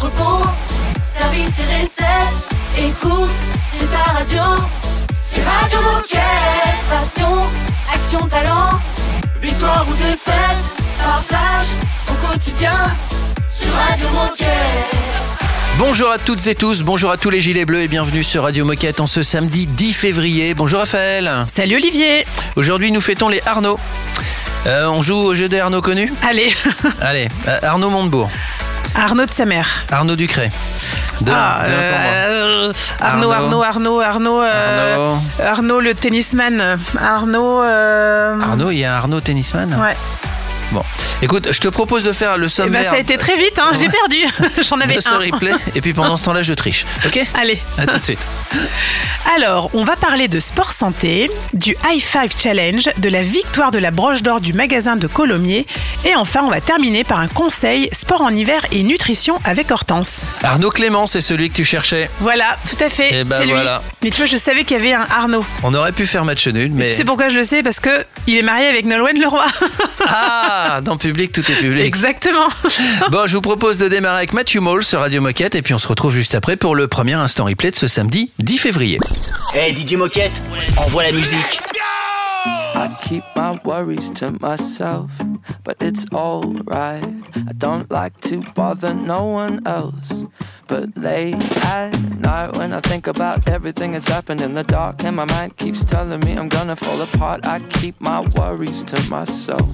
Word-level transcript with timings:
entrepôt, 0.00 0.46
service 1.02 1.58
et 1.60 1.82
recettes. 1.82 2.48
Écoute, 2.78 3.34
c'est 3.70 3.90
ta 3.90 4.12
radio. 4.12 4.42
C'est 5.20 5.42
Radio 5.42 5.78
Moquette. 5.82 6.20
Passion, 6.88 7.40
action, 7.92 8.26
talent. 8.26 8.70
Victoire 9.42 9.86
ou 9.90 9.94
défaite, 9.96 10.82
partage 11.02 11.66
au 12.08 12.26
quotidien 12.26 12.72
sur 13.46 13.72
Radio 13.74 14.08
Moquette. 14.14 14.48
Bonjour 15.76 16.10
à 16.10 16.18
toutes 16.18 16.46
et 16.46 16.54
tous, 16.54 16.82
bonjour 16.82 17.10
à 17.10 17.16
tous 17.16 17.30
les 17.30 17.40
gilets 17.40 17.64
bleus 17.64 17.82
et 17.82 17.88
bienvenue 17.88 18.22
sur 18.22 18.42
Radio 18.42 18.64
Moquette 18.64 19.00
en 19.00 19.06
ce 19.06 19.22
samedi 19.22 19.66
10 19.66 19.92
février. 19.92 20.54
Bonjour 20.54 20.80
Raphaël. 20.80 21.30
Salut 21.46 21.76
Olivier. 21.76 22.26
Aujourd'hui 22.56 22.90
nous 22.90 23.00
fêtons 23.00 23.28
les 23.28 23.42
Arnaud. 23.44 23.78
Euh, 24.66 24.86
on 24.88 25.02
joue 25.02 25.16
au 25.16 25.34
jeu 25.34 25.48
des 25.48 25.58
Arnaud 25.58 25.80
connus? 25.80 26.12
Allez. 26.22 26.52
Allez, 27.00 27.28
euh, 27.48 27.58
Arnaud 27.62 27.90
Montebourg. 27.90 28.30
Arnaud 29.00 29.26
de 29.26 29.32
sa 29.32 29.46
mère. 29.46 29.66
Arnaud 29.90 30.14
Ducret. 30.16 30.50
De, 31.22 31.32
Ah, 31.34 31.62
de- 31.66 31.72
euh, 31.72 32.72
Arnaud, 33.00 33.30
Arnaud. 33.30 33.62
Arnaud, 33.62 33.62
Arnaud, 33.62 34.00
Arnaud, 34.00 34.42
euh, 34.42 34.94
Arnaud. 34.94 35.18
Arnaud 35.42 35.80
le 35.80 35.94
tennisman. 35.94 36.78
Arnaud. 36.98 37.62
euh, 37.62 38.38
Arnaud, 38.40 38.70
il 38.70 38.78
y 38.78 38.84
a 38.84 38.96
Arnaud 38.96 39.20
tennisman 39.20 39.74
Ouais. 39.80 39.96
Bon, 40.72 40.82
écoute, 41.22 41.48
je 41.50 41.58
te 41.60 41.68
propose 41.68 42.04
de 42.04 42.12
faire 42.12 42.38
le 42.38 42.44
Eh 42.46 42.48
ben, 42.48 42.48
sommaire 42.50 42.84
ça 42.90 42.96
a 42.96 42.98
été 42.98 43.16
très 43.16 43.36
vite, 43.36 43.58
hein, 43.58 43.72
j'ai 43.78 43.88
perdu. 43.88 44.16
J'en 44.68 44.80
avais 44.80 44.94
de 44.96 45.00
ce 45.00 45.08
un. 45.08 45.18
replay 45.18 45.52
et 45.74 45.80
puis 45.80 45.92
pendant 45.92 46.16
ce 46.16 46.24
temps-là 46.26 46.42
je 46.42 46.54
triche, 46.54 46.86
ok 47.06 47.18
Allez. 47.34 47.60
À 47.78 47.86
tout 47.86 47.98
de 47.98 48.02
suite. 48.02 48.24
Alors, 49.34 49.70
on 49.74 49.84
va 49.84 49.96
parler 49.96 50.28
de 50.28 50.40
sport 50.40 50.72
santé, 50.72 51.30
du 51.52 51.76
High 51.88 52.00
Five 52.00 52.32
Challenge, 52.38 52.88
de 52.98 53.08
la 53.08 53.22
victoire 53.22 53.70
de 53.70 53.78
la 53.78 53.90
broche 53.90 54.22
d'or 54.22 54.40
du 54.40 54.52
magasin 54.52 54.96
de 54.96 55.06
Colomiers, 55.06 55.66
et 56.04 56.14
enfin, 56.16 56.40
on 56.44 56.50
va 56.50 56.60
terminer 56.60 57.04
par 57.04 57.20
un 57.20 57.28
conseil 57.28 57.88
sport 57.92 58.22
en 58.22 58.30
hiver 58.30 58.64
et 58.72 58.82
nutrition 58.82 59.38
avec 59.44 59.70
Hortense. 59.70 60.22
Arnaud 60.42 60.70
Clément, 60.70 61.06
c'est 61.06 61.20
celui 61.20 61.50
que 61.50 61.54
tu 61.56 61.64
cherchais. 61.64 62.10
Voilà, 62.20 62.56
tout 62.68 62.82
à 62.84 62.88
fait. 62.88 63.08
Eh 63.12 63.24
ben 63.24 63.36
c'est 63.38 63.44
lui. 63.46 63.52
voilà. 63.52 63.82
Mais 64.02 64.10
tu 64.10 64.16
vois, 64.18 64.26
je 64.26 64.36
savais 64.36 64.64
qu'il 64.64 64.76
y 64.76 64.80
avait 64.80 64.92
un 64.94 65.06
Arnaud. 65.10 65.44
On 65.62 65.74
aurait 65.74 65.92
pu 65.92 66.06
faire 66.06 66.24
match 66.24 66.46
nul, 66.48 66.70
mais 66.72 66.88
Tu 66.88 66.94
sais 66.94 67.04
pourquoi 67.04 67.28
je 67.28 67.36
le 67.36 67.44
sais? 67.44 67.62
Parce 67.62 67.80
que 67.80 67.90
il 68.26 68.36
est 68.36 68.42
marié 68.42 68.66
avec 68.66 68.84
Nolwenn 68.86 69.18
Leroy. 69.20 69.44
ah, 70.08 70.59
dans 70.82 70.96
public 70.96 71.32
tout 71.32 71.40
est 71.50 71.60
public. 71.60 71.84
Exactement. 71.84 72.48
Bon, 73.10 73.26
je 73.26 73.34
vous 73.34 73.40
propose 73.40 73.78
de 73.78 73.88
démarrer 73.88 74.18
avec 74.18 74.32
Matthew 74.32 74.56
Mole 74.56 74.84
sur 74.84 75.00
Radio 75.00 75.20
Moquette 75.20 75.54
et 75.54 75.62
puis 75.62 75.74
on 75.74 75.78
se 75.78 75.88
retrouve 75.88 76.14
juste 76.14 76.34
après 76.34 76.56
pour 76.56 76.74
le 76.74 76.86
premier 76.86 77.14
instant 77.14 77.44
replay 77.46 77.70
de 77.70 77.76
ce 77.76 77.88
samedi 77.88 78.30
10 78.38 78.58
février. 78.58 78.98
Hey 79.54 79.74
DJ 79.74 79.94
Moquette, 79.94 80.40
envoie 80.76 81.04
la 81.04 81.12
musique. 81.12 81.60
I 82.74 82.88
keep 83.02 83.24
my 83.36 83.58
worries 83.64 84.10
to 84.12 84.30
myself, 84.40 85.10
but 85.64 85.76
it's 85.80 86.06
alright. 86.14 87.04
I 87.36 87.52
don't 87.58 87.90
like 87.90 88.18
to 88.22 88.42
bother 88.54 88.94
no 88.94 89.24
one 89.24 89.60
else. 89.66 90.24
But 90.66 90.96
late 90.96 91.34
at 91.64 91.90
night, 92.20 92.56
when 92.56 92.72
I 92.72 92.80
think 92.80 93.06
about 93.06 93.48
everything 93.48 93.92
that's 93.92 94.08
happened 94.08 94.40
in 94.40 94.54
the 94.54 94.62
dark, 94.62 95.04
and 95.04 95.16
my 95.16 95.24
mind 95.26 95.56
keeps 95.56 95.84
telling 95.84 96.20
me 96.20 96.32
I'm 96.32 96.48
gonna 96.48 96.76
fall 96.76 97.02
apart, 97.02 97.46
I 97.46 97.58
keep 97.58 98.00
my 98.00 98.20
worries 98.20 98.84
to 98.84 99.10
myself. 99.10 99.68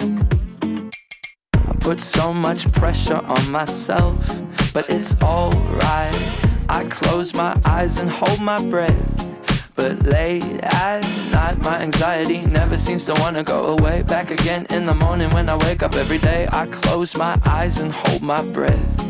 I 0.00 1.74
put 1.80 2.00
so 2.00 2.32
much 2.32 2.70
pressure 2.72 3.16
on 3.24 3.50
myself, 3.50 4.26
but 4.72 4.88
it's 4.88 5.20
alright. 5.20 6.46
I 6.68 6.84
close 6.88 7.34
my 7.34 7.60
eyes 7.64 7.98
and 7.98 8.08
hold 8.08 8.40
my 8.40 8.64
breath. 8.66 9.28
But 9.74 10.02
late 10.04 10.44
at 10.62 11.02
night, 11.32 11.62
my 11.64 11.80
anxiety 11.80 12.42
never 12.46 12.78
seems 12.78 13.04
to 13.06 13.14
wanna 13.20 13.44
go 13.44 13.76
away. 13.78 14.02
Back 14.02 14.30
again 14.30 14.66
in 14.70 14.86
the 14.86 14.94
morning 14.94 15.30
when 15.30 15.48
I 15.48 15.56
wake 15.56 15.82
up 15.82 15.94
every 15.94 16.18
day, 16.18 16.48
I 16.52 16.66
close 16.66 17.16
my 17.16 17.38
eyes 17.44 17.78
and 17.78 17.92
hold 17.92 18.22
my 18.22 18.42
breath. 18.42 19.09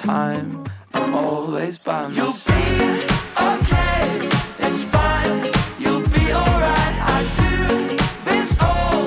Time. 0.00 0.64
I'm 0.94 1.14
always 1.14 1.78
by 1.78 2.08
my 2.08 2.14
You'll 2.14 2.32
be 2.32 2.62
okay, 3.52 4.28
it's 4.66 4.82
fine. 4.84 5.52
You'll 5.78 6.08
be 6.08 6.32
alright. 6.32 6.96
I 7.16 7.20
do 7.40 7.52
this 8.24 8.48
all 8.60 9.02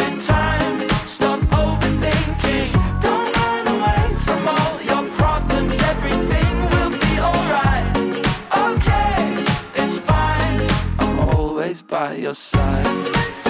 the 0.00 0.08
time. 0.32 0.88
Stop 1.14 1.40
overthinking. 1.62 2.70
Don't 3.02 3.30
run 3.36 3.66
away 3.74 4.04
from 4.26 4.48
all 4.48 4.74
your 4.90 5.04
problems. 5.20 5.74
Everything 5.92 6.54
will 6.72 6.92
be 7.04 7.12
alright. 7.28 7.96
Okay, 8.66 9.22
it's 9.82 9.98
fine. 9.98 10.60
I'm 11.00 11.18
always 11.20 11.82
by 11.82 12.14
your 12.14 12.34
side. 12.34 13.45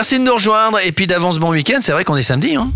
Merci 0.00 0.18
de 0.18 0.24
nous 0.24 0.32
rejoindre 0.32 0.78
et 0.78 0.92
puis 0.92 1.06
d'avance 1.06 1.38
bon 1.38 1.50
week-end, 1.50 1.80
c'est 1.82 1.92
vrai 1.92 2.04
qu'on 2.04 2.16
est 2.16 2.22
samedi. 2.22 2.56
Hein 2.56 2.72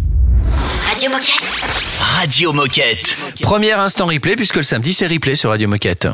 Radio 0.90 1.10
Moquette. 1.10 1.64
Radio 1.98 2.52
Moquette. 2.52 3.16
Premier 3.42 3.72
instant 3.72 4.06
replay 4.06 4.36
puisque 4.36 4.56
le 4.56 4.62
samedi 4.62 4.94
c'est 4.94 5.06
replay 5.06 5.34
sur 5.34 5.50
Radio 5.50 5.68
Moquette. 5.68 6.08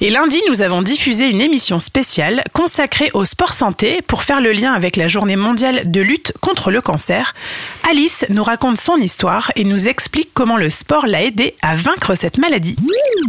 Et 0.00 0.10
lundi, 0.10 0.40
nous 0.48 0.62
avons 0.62 0.82
diffusé 0.82 1.28
une 1.28 1.40
émission 1.40 1.78
spéciale 1.78 2.42
consacrée 2.52 3.10
au 3.14 3.24
sport 3.24 3.52
santé 3.52 4.00
pour 4.02 4.22
faire 4.22 4.40
le 4.40 4.52
lien 4.52 4.72
avec 4.72 4.96
la 4.96 5.06
journée 5.06 5.36
mondiale 5.36 5.82
de 5.90 6.00
lutte 6.00 6.32
contre 6.40 6.70
le 6.70 6.80
cancer. 6.80 7.34
Alice 7.88 8.24
nous 8.30 8.42
raconte 8.42 8.78
son 8.78 8.96
histoire 8.96 9.52
et 9.54 9.64
nous 9.64 9.88
explique 9.88 10.30
comment 10.34 10.56
le 10.56 10.70
sport 10.70 11.06
l'a 11.06 11.22
aidé 11.22 11.54
à 11.62 11.76
vaincre 11.76 12.14
cette 12.14 12.38
maladie. 12.38 12.76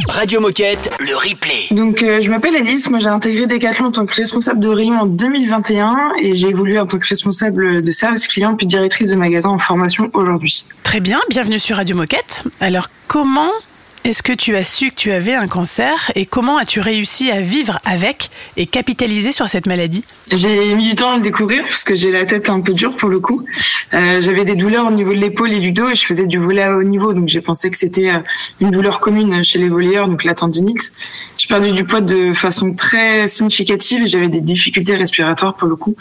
Radio 0.07 0.40
Moquette, 0.40 0.92
le 1.00 1.16
replay. 1.16 1.68
Donc, 1.72 2.01
euh, 2.01 2.22
je 2.22 2.30
m'appelle 2.30 2.56
Alice. 2.56 2.90
Moi, 2.90 3.00
j'ai 3.00 3.07
intégré 3.07 3.45
Decathlon 3.45 3.88
en 3.88 3.92
tant 3.92 4.06
que 4.06 4.16
responsable 4.16 4.60
de 4.60 4.69
rayon 4.69 5.01
en 5.01 5.06
2021 5.06 6.13
et 6.22 6.36
j'ai 6.36 6.48
évolué 6.48 6.80
en 6.80 6.88
tant 6.88 6.98
que 6.98 7.07
responsable 7.07 7.81
de 7.81 7.92
service 7.92 8.28
client 8.28 8.56
puis 8.56 8.68
directrice 8.68 9.10
de 9.10 9.16
magasin 9.16 9.50
en 9.50 9.60
formation 9.60 10.10
aujourd'hui. 10.13 10.66
Très 10.84 11.00
bien, 11.00 11.19
bienvenue 11.30 11.60
sur 11.60 11.78
Radio 11.78 11.95
Moquette. 11.95 12.44
Alors, 12.60 12.88
comment 13.07 13.32
comment 13.33 13.73
est-ce 14.04 14.22
que 14.22 14.34
tu 14.34 14.56
as 14.56 14.64
su 14.64 14.90
que 14.90 14.96
tu 14.96 15.12
avais 15.12 15.34
un 15.34 15.48
cancer 15.48 16.12
et 16.16 16.26
comment 16.26 16.58
as-tu 16.58 16.82
réussi 16.82 17.32
à 17.32 17.40
vivre 17.40 17.80
avec 17.86 18.30
et 18.58 18.66
capitaliser 18.66 19.32
sur 19.32 19.48
cette 19.48 19.66
maladie? 19.66 20.04
J'ai 20.32 20.76
mis 20.76 20.90
du 20.90 20.96
temps 20.96 21.14
à 21.14 21.16
le 21.16 21.22
découvrir 21.22 21.64
parce 21.64 21.84
que 21.84 21.96
j'ai 21.96 22.12
la 22.12 22.26
tête 22.26 22.50
un 22.50 22.60
peu 22.62 22.74
dure 22.74 22.96
pour 22.98 23.10
le 23.10 23.20
coup. 23.20 23.46
Euh, 23.94 24.20
J'avais 24.20 24.46
des 24.46 24.56
douleurs 24.56 24.88
au 24.88 24.92
niveau 24.92 25.12
de 25.14 25.20
l'épaule 25.20 25.54
et 25.54 25.60
du 25.60 25.72
dos 25.72 25.90
et 25.90 25.96
je 25.96 26.06
faisais 26.06 26.28
du 26.28 26.38
volet 26.38 26.64
à 26.64 26.76
haut 26.76 26.84
niveau, 26.84 27.14
donc 27.14 27.28
j'ai 27.28 27.42
pensé 27.42 27.70
que 27.72 27.78
c'était 27.78 28.10
euh, 28.10 28.20
une 28.60 28.72
douleur 28.72 29.00
commune 29.00 29.44
chez 29.44 29.60
les 29.60 29.70
volleyeurs, 29.70 30.08
donc 30.08 30.24
la 30.24 30.36
tendinite. 30.36 30.92
J'ai 31.38 31.48
perdu 31.48 31.72
du 31.72 31.84
poids 31.84 32.02
de 32.02 32.32
façon 32.34 32.76
très 32.76 33.28
significative 33.28 34.04
et 34.04 34.08
j'avais 34.08 34.28
des 34.28 34.42
difficultés 34.42 34.96
respiratoires 34.96 35.56
pour 35.56 35.68
le 35.68 35.76
coup. 35.76 35.96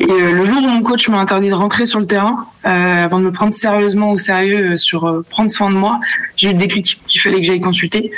Et 0.00 0.04
euh, 0.04 0.32
le 0.32 0.46
jour 0.46 0.62
où 0.62 0.66
mon 0.66 0.82
coach 0.82 1.08
m'a 1.08 1.18
interdit 1.18 1.48
de 1.48 1.54
rentrer 1.54 1.86
sur 1.86 2.00
le 2.00 2.06
terrain, 2.06 2.46
avant 2.64 3.18
de 3.18 3.24
me 3.24 3.32
prendre 3.32 3.52
sérieusement 3.52 4.12
au 4.12 4.18
sérieux 4.18 4.76
sur 4.76 5.22
prendre 5.30 5.50
soin 5.50 5.70
de 5.70 5.74
moi, 5.74 6.00
j'ai 6.36 6.50
eu 6.50 6.52
le 6.52 6.58
déclic 6.58 7.00
qu'il 7.06 7.20
fallait 7.20 7.37
que 7.40 7.46
j'aille 7.46 7.60
consulter 7.60 8.10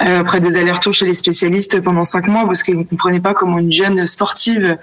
euh, 0.00 0.20
après 0.20 0.40
des 0.40 0.56
allers-retours 0.56 0.92
chez 0.92 1.06
les 1.06 1.14
spécialistes 1.14 1.80
pendant 1.80 2.04
cinq 2.04 2.26
mois 2.28 2.44
parce 2.44 2.62
qu'ils 2.62 2.78
ne 2.78 2.84
comprenaient 2.84 3.20
pas 3.20 3.34
comment 3.34 3.58
une 3.58 3.72
jeune 3.72 4.06
sportive 4.06 4.76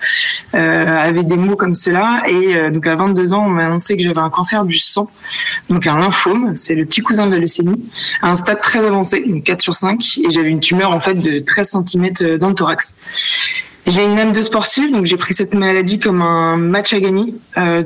euh, 0.56 0.98
avait 0.98 1.24
des 1.24 1.38
mots 1.38 1.56
comme 1.56 1.76
cela. 1.76 2.22
Et 2.28 2.56
euh, 2.56 2.72
donc 2.72 2.88
à 2.88 2.96
22 2.96 3.34
ans, 3.34 3.46
on 3.46 3.50
m'a 3.50 3.66
annoncé 3.66 3.98
que 3.98 4.04
j'avais 4.04 4.20
un 4.20 4.30
cancer 4.30 4.66
du 4.66 4.80
sang, 4.80 5.10
donc 5.70 5.88
un 5.88 5.98
lymphome, 6.00 6.56
c'est 6.56 6.76
le 6.76 6.86
petit 6.86 7.02
cousin 7.02 7.28
de 7.28 7.32
la 7.34 7.40
leucémie, 7.40 7.90
à 8.22 8.32
un 8.32 8.36
stade 8.36 8.62
très 8.62 8.86
avancé, 8.86 9.24
donc 9.28 9.44
4 9.44 9.62
sur 9.62 9.76
5, 9.76 10.02
et 10.26 10.32
j'avais 10.32 10.50
une 10.50 10.60
tumeur 10.60 10.92
en 10.92 11.00
fait 11.00 11.16
de 11.16 11.40
13 11.40 11.78
cm 11.86 12.38
dans 12.38 12.50
le 12.50 12.56
thorax. 12.56 12.96
J'ai 13.88 14.04
une 14.06 14.20
âme 14.20 14.34
de 14.34 14.42
sportive, 14.42 14.92
donc 14.92 15.06
j'ai 15.06 15.18
pris 15.18 15.34
cette 15.34 15.56
maladie 15.56 16.00
comme 16.00 16.22
un 16.22 16.58
match 16.58 16.94
à 16.94 17.00
gagner. 17.00 17.34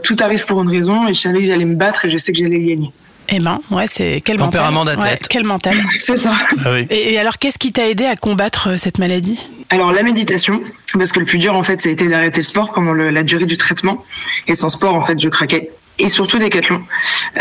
Tout 0.03 0.15
arrive 0.19 0.45
pour 0.45 0.61
une 0.61 0.69
raison 0.69 1.07
et 1.07 1.13
je 1.13 1.19
savais 1.19 1.39
que 1.39 1.45
j'allais 1.45 1.65
me 1.65 1.75
battre 1.75 2.05
et 2.05 2.09
je 2.09 2.17
sais 2.17 2.33
que 2.33 2.39
j'allais 2.39 2.59
gagner. 2.59 2.91
Eh 3.29 3.39
ben, 3.39 3.59
ouais, 3.71 3.87
c'est 3.87 4.21
quel 4.23 4.35
Tempérament 4.37 4.79
mental. 4.79 4.95
d'athlète. 4.97 5.21
Ouais, 5.21 5.27
quel 5.29 5.43
mental. 5.43 5.83
C'est 5.99 6.17
ça. 6.17 6.33
Ah 6.65 6.71
oui. 6.73 6.85
Et, 6.89 7.13
et 7.13 7.19
alors, 7.19 7.37
qu'est-ce 7.39 7.57
qui 7.57 7.71
t'a 7.71 7.87
aidé 7.87 8.05
à 8.05 8.15
combattre 8.15 8.69
euh, 8.71 8.77
cette 8.77 8.97
maladie? 8.99 9.39
Alors 9.69 9.91
la 9.91 10.03
méditation, 10.03 10.61
parce 10.93 11.11
que 11.11 11.19
le 11.19 11.25
plus 11.25 11.39
dur 11.39 11.55
en 11.55 11.63
fait, 11.63 11.81
ça 11.81 11.89
a 11.89 11.91
été 11.91 12.07
d'arrêter 12.07 12.41
le 12.41 12.43
sport 12.43 12.73
pendant 12.73 12.91
le- 12.91 13.09
la 13.09 13.23
durée 13.23 13.45
du 13.45 13.57
traitement. 13.57 14.03
Et 14.47 14.55
sans 14.55 14.69
sport, 14.69 14.93
en 14.93 15.01
fait, 15.01 15.19
je 15.19 15.29
craquais. 15.29 15.71
Et 15.99 16.09
surtout 16.09 16.37
Décathlon. 16.39 16.81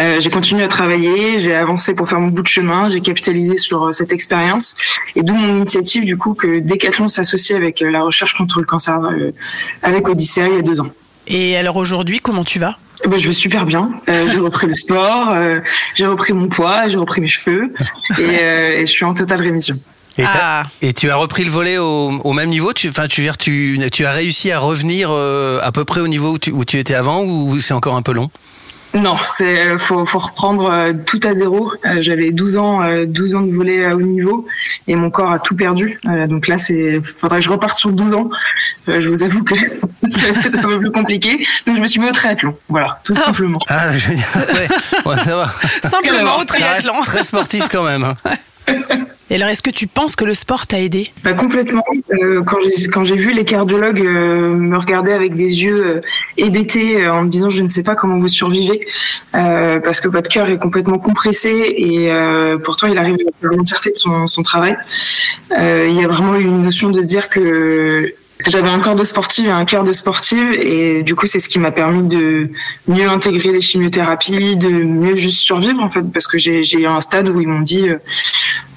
Euh, 0.00 0.20
j'ai 0.20 0.28
continué 0.30 0.62
à 0.62 0.68
travailler, 0.68 1.40
j'ai 1.40 1.54
avancé 1.54 1.94
pour 1.94 2.08
faire 2.08 2.20
mon 2.20 2.28
bout 2.28 2.42
de 2.42 2.46
chemin, 2.48 2.88
j'ai 2.90 3.00
capitalisé 3.00 3.56
sur 3.56 3.84
euh, 3.88 3.92
cette 3.92 4.12
expérience. 4.12 4.76
Et 5.16 5.22
d'où 5.22 5.34
mon 5.34 5.56
initiative 5.56 6.04
du 6.04 6.16
coup 6.18 6.34
que 6.34 6.58
Décathlon 6.60 7.08
s'associe 7.08 7.56
avec 7.56 7.80
euh, 7.82 7.90
la 7.90 8.02
recherche 8.02 8.34
contre 8.34 8.60
le 8.60 8.66
cancer 8.66 8.98
euh, 9.04 9.30
avec 9.82 10.06
Odyssea 10.08 10.48
il 10.48 10.54
y 10.56 10.58
a 10.58 10.62
deux 10.62 10.80
ans. 10.80 10.88
Et 11.26 11.56
alors 11.56 11.76
aujourd'hui, 11.76 12.18
comment 12.20 12.44
tu 12.44 12.58
vas 12.58 12.76
Eh 13.04 13.08
ben, 13.08 13.18
je 13.18 13.28
vais 13.28 13.34
super 13.34 13.64
bien. 13.64 13.90
Euh, 14.08 14.26
j'ai 14.32 14.38
repris 14.38 14.66
le 14.66 14.74
sport, 14.74 15.30
euh, 15.30 15.60
j'ai 15.94 16.06
repris 16.06 16.32
mon 16.32 16.48
poids, 16.48 16.88
j'ai 16.88 16.96
repris 16.98 17.20
mes 17.20 17.28
cheveux 17.28 17.72
et, 18.18 18.22
euh, 18.42 18.70
et 18.80 18.86
je 18.86 18.92
suis 18.92 19.04
en 19.04 19.14
totale 19.14 19.40
rémission. 19.40 19.78
Et, 20.18 20.24
Ah. 20.26 20.64
et 20.82 20.92
tu 20.92 21.10
as 21.10 21.16
repris 21.16 21.42
le 21.44 21.50
volet 21.50 21.78
au, 21.78 22.20
au 22.22 22.32
même 22.34 22.50
niveau? 22.50 22.72
Tu, 22.74 22.88
Enfin, 22.90 23.06
tu, 23.08 23.26
as 23.28 24.10
réussi 24.10 24.50
à 24.52 24.58
revenir 24.58 25.08
euh, 25.10 25.58
à 25.62 25.72
peu 25.72 25.84
près 25.86 26.00
au 26.00 26.08
niveau 26.08 26.32
où 26.32 26.38
tu, 26.38 26.50
où 26.50 26.64
tu 26.66 26.78
étais 26.78 26.94
avant 26.94 27.22
ou 27.24 27.58
c'est 27.60 27.72
encore 27.72 27.96
un 27.96 28.02
peu 28.02 28.12
long? 28.12 28.30
Non, 28.94 29.16
c'est 29.24 29.78
faut, 29.78 30.04
faut 30.04 30.18
reprendre 30.18 30.70
euh, 30.70 30.92
tout 31.06 31.20
à 31.24 31.32
zéro. 31.32 31.72
Euh, 31.86 32.02
J'avais 32.02 32.30
12 32.30 32.58
ans, 32.58 32.82
euh, 32.82 33.06
12 33.06 33.34
ans 33.36 33.40
de 33.40 33.50
volet 33.54 33.86
à 33.86 33.96
haut 33.96 34.02
niveau 34.02 34.46
et 34.86 34.96
mon 34.96 35.08
corps 35.10 35.30
a 35.32 35.38
tout 35.38 35.56
perdu. 35.56 35.98
Euh, 36.06 36.26
donc 36.26 36.46
là, 36.46 36.58
c'est 36.58 37.00
faudrait 37.02 37.38
que 37.38 37.44
je 37.46 37.48
reparte 37.50 37.78
sur 37.78 37.88
12 37.90 38.14
ans. 38.14 38.28
Euh, 38.88 39.00
je 39.00 39.08
vous 39.08 39.22
avoue 39.22 39.44
que 39.44 39.54
c'est 39.96 40.56
un 40.56 40.62
peu 40.62 40.78
plus 40.78 40.90
compliqué. 40.90 41.46
Donc 41.66 41.76
je 41.76 41.80
me 41.80 41.86
suis 41.88 42.00
mis 42.00 42.08
au 42.08 42.12
triathlon. 42.12 42.56
Voilà, 42.68 43.00
tout 43.04 43.14
simplement. 43.14 43.60
Ah, 43.68 43.96
je 43.96 44.08
veux 44.08 44.14
dire, 44.16 44.26
ouais, 44.36 45.10
ouais, 45.10 45.16
ça 45.24 45.36
va. 45.36 45.52
Simplement 45.88 46.38
au 46.40 46.44
triathlon. 46.44 46.94
très 47.04 47.24
sportif 47.24 47.68
quand 47.70 47.84
même. 47.84 48.04
hein. 48.04 48.16
Et 49.30 49.36
alors, 49.36 49.48
est-ce 49.48 49.62
que 49.62 49.70
tu 49.70 49.86
penses 49.86 50.14
que 50.14 50.24
le 50.24 50.34
sport 50.34 50.66
t'a 50.66 50.78
aidé? 50.78 51.10
Bah, 51.24 51.32
complètement. 51.32 51.82
Euh, 52.12 52.42
quand 52.42 52.58
j'ai 52.60 52.86
quand 52.88 53.04
j'ai 53.04 53.16
vu 53.16 53.32
les 53.32 53.44
cardiologues 53.44 54.00
euh, 54.00 54.54
me 54.54 54.76
regarder 54.76 55.12
avec 55.12 55.34
des 55.34 55.62
yeux 55.64 55.84
euh, 55.84 56.00
hébétés 56.36 57.02
euh, 57.02 57.12
en 57.14 57.22
me 57.22 57.28
disant 57.28 57.48
je 57.50 57.62
ne 57.62 57.68
sais 57.68 57.82
pas 57.82 57.94
comment 57.94 58.18
vous 58.18 58.28
survivez 58.28 58.86
euh, 59.34 59.80
parce 59.80 60.00
que 60.00 60.08
votre 60.08 60.28
cœur 60.28 60.48
est 60.50 60.58
complètement 60.58 60.98
compressé 60.98 61.50
et 61.76 62.12
euh, 62.12 62.58
pourtant 62.58 62.86
il 62.88 62.98
arrive 62.98 63.14
à 63.14 63.40
faire 63.40 63.50
l'entièreté 63.50 63.90
de 63.92 63.96
son, 63.96 64.26
son 64.26 64.42
travail. 64.42 64.76
Euh, 65.58 65.86
il 65.88 65.98
y 66.00 66.04
a 66.04 66.08
vraiment 66.08 66.36
eu 66.36 66.42
une 66.44 66.62
notion 66.62 66.90
de 66.90 67.00
se 67.00 67.06
dire 67.06 67.28
que 67.30 68.12
j'avais 68.48 68.68
un 68.68 68.80
corps 68.80 68.94
de 68.94 69.04
sportive 69.04 69.46
et 69.46 69.50
un 69.50 69.64
cœur 69.64 69.84
de 69.84 69.92
sportive 69.92 70.52
et 70.52 71.02
du 71.02 71.14
coup 71.14 71.26
c'est 71.26 71.40
ce 71.40 71.48
qui 71.48 71.58
m'a 71.58 71.72
permis 71.72 72.08
de 72.08 72.48
mieux 72.88 73.08
intégrer 73.08 73.52
les 73.52 73.60
chimiothérapies, 73.60 74.56
de 74.56 74.68
mieux 74.68 75.16
juste 75.16 75.38
survivre 75.38 75.82
en 75.82 75.90
fait 75.90 76.02
parce 76.12 76.26
que 76.26 76.38
j'ai 76.38 76.62
eu 76.62 76.86
un 76.86 77.00
stade 77.00 77.28
où 77.28 77.40
ils 77.40 77.48
m'ont 77.48 77.60
dit 77.60 77.88
euh, 77.88 77.98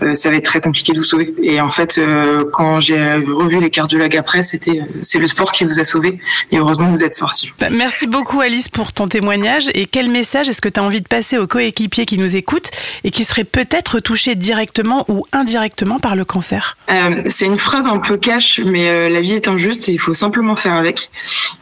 euh, 0.02 0.14
ça 0.14 0.30
va 0.30 0.36
être 0.36 0.46
très 0.46 0.60
compliqué 0.60 0.92
de 0.94 1.00
vous 1.00 1.06
sauver. 1.06 1.34
Et 1.42 1.62
en 1.62 1.70
fait, 1.70 1.98
euh, 1.98 2.44
quand 2.52 2.80
j'ai 2.80 3.16
revu 3.16 3.62
les 3.62 3.70
cardiologues 3.70 4.18
après, 4.18 4.44
c'était 4.44 4.82
c'est 5.02 5.20
le 5.20 5.28
sport 5.28 5.52
qui 5.52 5.64
vous 5.64 5.80
a 5.80 5.86
sauvé. 5.86 6.20
Et 6.52 6.58
heureusement, 6.58 6.90
vous 6.90 7.04
êtes 7.04 7.14
sorti. 7.14 7.52
Bah, 7.60 7.68
Merci 7.72 8.08
beaucoup 8.08 8.42
Alice 8.42 8.68
pour 8.68 8.92
ton 8.92 9.08
témoignage. 9.08 9.70
Et 9.74 9.86
quel 9.86 10.10
message 10.10 10.50
est-ce 10.50 10.62
que 10.62 10.70
tu 10.70 10.80
as 10.80 10.84
envie 10.84 11.02
de 11.02 11.08
passer 11.08 11.38
aux 11.38 11.48
coéquipiers 11.48 12.06
qui 12.06 12.18
nous 12.18 12.36
écoutent 12.36 12.72
et 13.04 13.12
qui 13.12 13.24
seraient 13.24 13.46
peut-être 13.46 14.00
touchés 14.00 14.36
directement 14.36 15.06
ou 15.08 15.26
indirectement 15.32 16.00
par 16.00 16.16
le 16.16 16.26
cancer? 16.26 16.78
Euh, 16.90 17.24
c'est 17.30 17.46
une 17.46 17.60
phrase 17.60 17.88
un 17.88 18.00
peu 18.00 18.18
cash, 18.18 18.60
mais 18.64 19.10
la 19.10 19.22
vie 19.22 19.34
est 19.34 19.48
injuste 19.56 19.90
et 19.90 19.94
il 19.94 20.00
faut 20.00 20.14
simplement 20.14 20.56
faire 20.56 20.74
avec. 20.74 21.10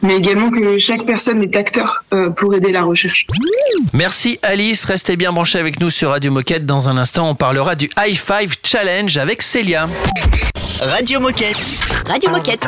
Mais 0.02 0.16
également 0.16 0.50
que 0.50 0.78
chaque 0.78 1.04
personne 1.06 1.42
est 1.42 1.56
acteur 1.56 2.04
euh, 2.12 2.30
pour 2.30 2.54
aider 2.54 2.72
la 2.72 2.82
recherche. 2.82 3.26
Merci 3.92 4.38
Alice, 4.42 4.84
restez 4.84 5.16
bien 5.16 5.32
branchés 5.32 5.58
avec 5.58 5.80
nous 5.80 5.90
sur 5.90 6.10
Radio 6.10 6.30
Moquette. 6.30 6.66
Dans 6.66 6.88
un 6.88 6.96
instant, 6.96 7.30
on 7.30 7.34
parlera 7.34 7.74
du 7.74 7.88
High 7.98 8.18
Five 8.18 8.56
Challenge 8.62 9.16
avec 9.16 9.42
Célia. 9.42 9.88
Radio 10.80 11.20
Moquette. 11.20 11.56
Radio 12.06 12.30
Moquette. 12.30 12.66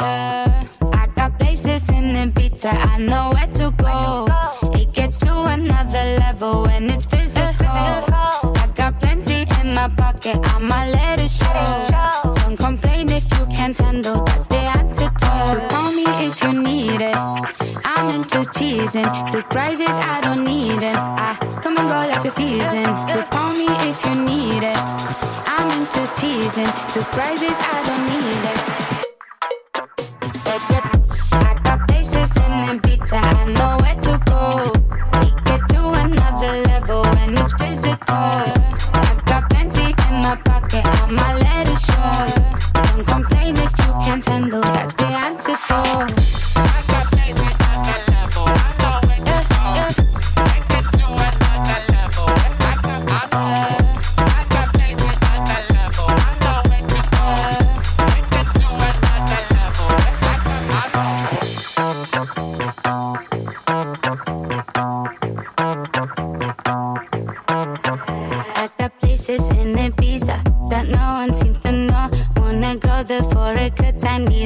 I 0.00 1.06
got 1.16 1.38
places 1.38 1.88
in 1.90 2.14
Ibiza, 2.14 2.72
I 2.72 2.98
know 2.98 3.30
where 3.34 3.46
to 3.54 3.70
go. 3.76 4.26
It 4.74 4.92
gets 4.92 5.18
to 5.18 5.32
another 5.48 6.18
level 6.18 6.62
when 6.64 6.90
it's 6.90 7.04
physical. 7.04 7.27
Pocket, 9.96 10.38
I'ma 10.54 10.86
let 10.86 11.20
it 11.20 11.30
show. 11.30 12.32
Don't 12.34 12.56
complain 12.56 13.08
if 13.10 13.30
you 13.38 13.46
can't 13.46 13.76
handle, 13.76 14.22
that's 14.24 14.46
the 14.46 14.56
antidote. 14.56 15.70
Call 15.70 15.92
me 15.92 16.04
if 16.26 16.42
you 16.42 16.52
need 16.62 17.00
it. 17.00 17.16
I'm 17.84 18.10
into 18.10 18.44
teasing, 18.52 19.08
surprises 19.30 19.88
I 19.88 20.20
don't 20.22 20.44
need 20.44 20.82
it. 20.82 20.96
I 20.96 21.36
come 21.62 21.76
and 21.76 21.88
go 21.88 22.06
like 22.10 22.22
the 22.22 22.30
season. 22.30 22.84
So 23.08 23.22
call 23.30 23.52
me 23.52 23.66
if 23.88 24.04
you 24.04 24.14
need 24.24 24.62
it. 24.62 24.78
I'm 25.46 25.70
into 25.78 26.06
teasing, 26.16 26.72
surprises 26.94 27.56
I 27.58 27.78
don't 27.88 28.04
need 28.12 28.44
it. 28.52 28.60
I 31.32 31.54
got 31.64 31.78
places 31.88 32.36
in 32.36 32.52
Ibiza, 32.78 33.20
I 33.20 33.44
know 33.56 33.76
where 33.82 33.98
to 34.06 34.14
go. 34.26 34.72
We 35.20 35.28
get 35.44 35.62
to 35.68 35.80
another 36.04 36.52
level 36.66 37.02
when 37.02 37.36
it's 37.38 37.54
physical. 37.54 38.77
I'ma 41.02 41.34
let 41.34 41.68
it 41.68 41.78
show. 41.78 42.26
Don't 42.72 43.06
complain 43.06 43.56
if 43.56 43.72
you 43.78 43.92
can't 44.04 44.24
handle, 44.24 44.62
that's 44.62 44.94
the 44.94 45.06
antidote. 45.06 46.47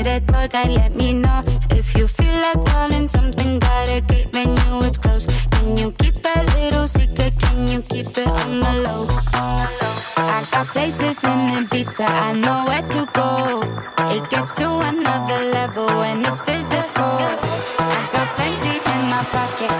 Need 0.02 0.10
a 0.10 0.20
tour 0.20 0.48
guide, 0.48 0.70
let 0.70 0.94
me 0.94 1.12
know. 1.12 1.42
If 1.70 1.94
you 1.96 2.08
feel 2.08 2.34
like 2.34 2.56
rolling 2.72 3.08
something, 3.08 3.58
got 3.58 3.88
a 3.88 4.00
great 4.00 4.32
menu, 4.32 4.86
it's 4.86 4.98
close. 4.98 5.26
Can 5.50 5.76
you 5.76 5.92
keep 5.92 6.16
a 6.24 6.42
little 6.56 6.86
secret? 6.88 7.34
Can 7.38 7.66
you 7.68 7.82
keep 7.82 8.08
it 8.08 8.26
on 8.26 8.60
the 8.60 8.72
low? 8.84 9.06
I 9.34 10.44
got 10.50 10.66
places 10.66 11.22
in 11.24 11.40
Ibiza, 11.58 12.08
I 12.08 12.32
know 12.32 12.64
where 12.66 12.86
to 12.94 13.06
go. 13.12 13.62
It 14.16 14.28
gets 14.30 14.54
to 14.54 14.68
another 14.90 15.40
level 15.58 15.86
when 15.86 16.24
it's 16.24 16.40
physical. 16.40 17.14
I 17.78 18.08
got 18.12 18.28
plenty 18.36 18.74
in 18.92 19.00
my 19.12 19.22
pocket, 19.34 19.70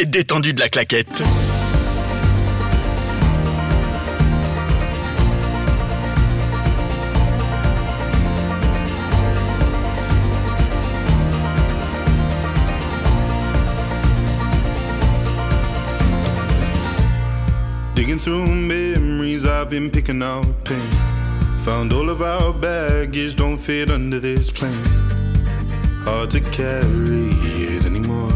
C'est 0.00 0.06
détendu 0.08 0.54
de 0.54 0.60
la 0.60 0.68
claquette. 0.68 1.08
Digging 17.96 18.20
through 18.20 18.46
memories, 18.46 19.44
I've 19.44 19.68
been 19.68 19.90
picking 19.90 20.22
out 20.22 20.46
pain. 20.62 20.78
Found 21.64 21.92
all 21.92 22.08
of 22.08 22.22
our 22.22 22.52
baggage 22.52 23.34
don't 23.34 23.58
fit 23.58 23.90
under 23.90 24.20
this 24.20 24.48
plane. 24.48 24.70
Hard 26.04 26.30
to 26.30 26.40
carry 26.52 27.32
it 27.74 27.84
anymore. 27.84 28.32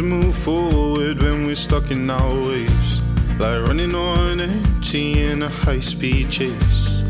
To 0.00 0.06
move 0.06 0.34
forward 0.34 1.20
when 1.22 1.44
we're 1.44 1.54
stuck 1.54 1.90
in 1.90 2.08
our 2.08 2.34
ways. 2.34 3.02
Like 3.38 3.60
running 3.68 3.94
on 3.94 4.40
empty 4.40 5.24
in 5.24 5.42
a 5.42 5.48
high 5.48 5.80
speed 5.80 6.30
chase. 6.30 7.02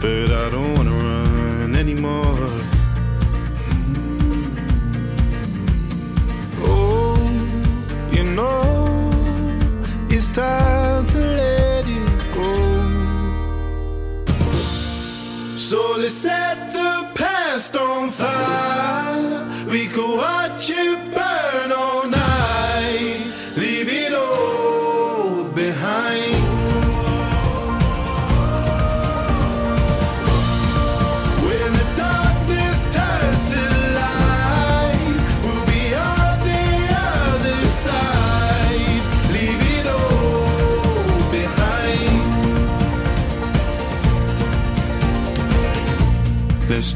But 0.00 0.30
I 0.30 0.50
don't 0.50 0.74
wanna 0.74 0.90
run 0.90 1.76
anymore. 1.76 2.67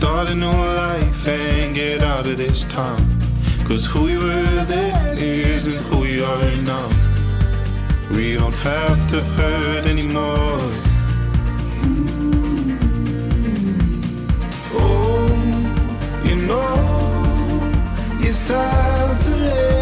Start 0.03 0.31
a 0.31 0.35
new 0.35 0.51
life 0.51 1.29
and 1.29 1.77
get 1.77 2.03
out 2.03 2.27
of 2.27 2.37
this 2.37 2.65
town. 2.65 3.07
Cause 3.69 3.87
who 3.87 4.03
we 4.03 4.19
were 4.19 4.65
then 4.65 5.17
isn't 5.17 5.81
who 5.87 6.01
we 6.01 6.21
are 6.21 6.57
now. 6.63 6.89
We 8.11 8.35
don't 8.35 8.59
have 8.71 8.99
to 9.13 9.21
hurt 9.37 9.87
anymore. 9.87 10.59
Oh, 14.75 15.29
you 16.25 16.35
know, 16.49 16.67
it's 18.27 18.41
time 18.49 19.17
to 19.23 19.31
let 19.31 19.82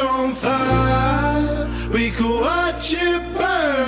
on 0.00 0.34
fire. 0.34 1.66
We 1.92 2.10
could 2.10 2.40
watch 2.40 2.94
it 2.94 3.22
burn 3.34 3.81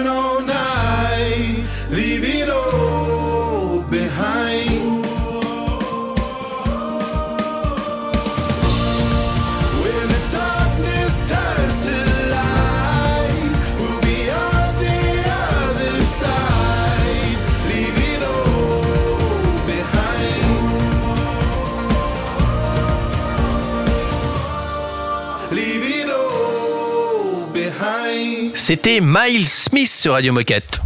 C'était 28.67 28.99
Miles 29.03 29.45
Smith 29.45 29.91
sur 29.91 30.15
Radio 30.15 30.33
Moquette. 30.33 30.84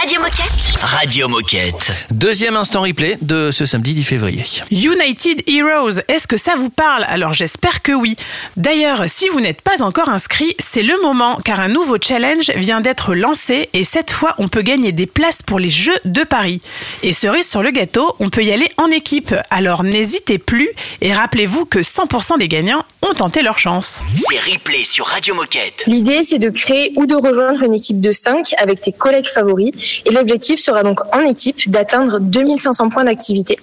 Radio 0.00 0.18
Moquette. 0.18 0.80
Radio 0.80 1.28
Moquette. 1.28 1.92
Deuxième 2.10 2.56
instant 2.56 2.80
replay 2.82 3.18
de 3.20 3.50
ce 3.50 3.66
samedi 3.66 3.92
10 3.92 4.04
février. 4.04 4.44
United 4.70 5.42
Heroes, 5.46 6.00
est-ce 6.08 6.26
que 6.26 6.38
ça 6.38 6.54
vous 6.56 6.70
parle? 6.70 7.04
Alors 7.06 7.34
j'espère 7.34 7.82
que 7.82 7.92
oui. 7.92 8.16
D'ailleurs, 8.56 9.04
si 9.08 9.28
vous 9.28 9.40
n'êtes 9.40 9.60
pas 9.60 9.82
encore 9.82 10.08
inscrit, 10.08 10.54
c'est 10.58 10.82
le 10.82 10.98
moment 11.02 11.36
car 11.44 11.60
un 11.60 11.68
nouveau 11.68 11.98
challenge 12.00 12.50
vient 12.56 12.80
d'être 12.80 13.14
lancé 13.14 13.68
et 13.74 13.84
cette 13.84 14.10
fois 14.10 14.34
on 14.38 14.48
peut 14.48 14.62
gagner 14.62 14.92
des 14.92 15.06
places 15.06 15.42
pour 15.42 15.58
les 15.58 15.68
Jeux 15.68 15.98
de 16.06 16.22
Paris. 16.22 16.62
Et 17.02 17.12
cerise 17.12 17.48
sur 17.50 17.62
le 17.62 17.70
gâteau, 17.70 18.16
on 18.20 18.30
peut 18.30 18.42
y 18.42 18.52
aller 18.52 18.68
en 18.78 18.90
équipe. 18.90 19.34
Alors 19.50 19.84
n'hésitez 19.84 20.38
plus 20.38 20.70
et 21.02 21.12
rappelez-vous 21.12 21.66
que 21.66 21.80
100% 21.80 22.38
des 22.38 22.48
gagnants 22.48 22.84
ont 23.02 23.12
tenté 23.12 23.42
leur 23.42 23.58
chance. 23.58 24.02
C'est 24.16 24.50
replay 24.50 24.82
sur 24.84 25.04
Radio 25.06 25.34
Moquette. 25.34 25.84
L'idée, 25.86 26.22
c'est 26.22 26.38
de 26.38 26.48
créer 26.48 26.92
ou 26.96 27.04
de 27.04 27.14
rejoindre 27.14 27.62
une 27.64 27.74
équipe 27.74 28.00
de 28.00 28.12
5 28.12 28.54
avec 28.56 28.80
tes 28.80 28.92
collègues 28.92 29.26
favoris. 29.26 29.72
Et 30.04 30.10
l'objectif 30.10 30.60
sera 30.60 30.82
donc 30.82 31.00
en 31.14 31.20
équipe 31.20 31.70
d'atteindre 31.70 32.18
2500 32.20 32.88
points 32.88 33.04
d'activité. 33.04 33.58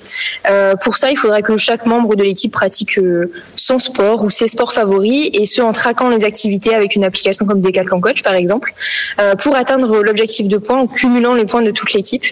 Euh, 0.50 0.76
pour 0.76 0.98
ça, 0.98 1.12
il 1.12 1.18
faudra 1.18 1.42
que 1.42 1.58
chaque 1.58 1.86
membre 1.86 2.16
de 2.16 2.24
l'équipe 2.24 2.52
pratique 2.52 2.98
euh, 2.98 3.32
son 3.56 3.80
sport 3.80 4.24
ou 4.24 4.30
ses 4.30 4.48
sports 4.48 4.74
favoris 4.74 5.30
et 5.34 5.46
ce 5.46 5.62
en 5.62 5.72
traquant 5.72 6.10
les 6.10 6.26
activités 6.26 6.74
avec 6.74 6.96
une 6.96 7.04
application 7.04 7.46
comme 7.46 7.62
Decathlon 7.62 8.00
Coach 8.00 8.24
par 8.24 8.34
exemple, 8.34 8.74
euh, 9.20 9.36
pour 9.36 9.56
atteindre 9.56 10.02
l'objectif 10.02 10.48
de 10.48 10.58
points 10.58 10.80
en 10.80 10.88
cumulant 10.88 11.34
les 11.34 11.46
points 11.46 11.62
de 11.62 11.72
toute 11.72 11.94
l'équipe. 11.94 12.24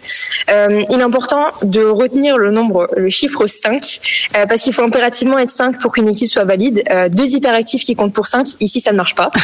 Euh, 0.50 0.84
il 0.90 1.00
est 1.00 1.04
important 1.04 1.48
de 1.64 1.82
retenir 1.82 2.38
le 2.38 2.52
nombre, 2.52 2.88
le 2.96 3.10
chiffre 3.10 3.46
5, 3.46 4.00
euh, 4.38 4.46
parce 4.46 4.62
qu'il 4.62 4.74
faut 4.74 4.84
impérativement 4.84 5.40
être 5.40 5.50
5 5.50 5.80
pour 5.80 5.94
qu'une 5.94 6.08
équipe 6.08 6.30
soit 6.30 6.46
valide. 6.46 6.84
Euh, 6.90 7.10
deux 7.10 7.36
hyperactifs 7.36 7.84
qui 7.84 7.96
comptent 7.96 8.14
pour 8.14 8.28
5, 8.28 8.48
ici 8.60 8.80
ça 8.80 8.92
ne 8.92 8.98
marche 8.98 9.16
pas. 9.16 9.32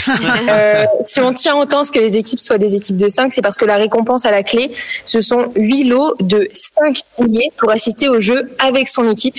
Euh, 0.50 0.86
si 1.04 1.20
on 1.20 1.34
tient 1.34 1.56
autant 1.56 1.82
à 1.82 1.84
ce 1.84 1.92
que 1.92 2.00
les 2.00 2.18
équipes 2.18 2.40
soient 2.40 2.58
des 2.58 2.76
équipes 2.76 2.96
de 2.96 3.08
5, 3.08 3.32
c'est 3.32 3.42
parce 3.42 3.58
que 3.58 3.66
la 3.66 3.78
récompense 3.78 4.26
à 4.26 4.32
la 4.32 4.41
clé, 4.44 4.72
ce 5.06 5.22
sont 5.22 5.52
8 5.56 5.84
lots 5.86 6.16
de 6.20 6.48
5 6.54 6.98
billets 7.20 7.50
pour 7.58 7.72
assister 7.72 8.10
au 8.10 8.20
jeu 8.20 8.50
avec 8.60 8.88
son 8.88 9.10
équipe. 9.10 9.36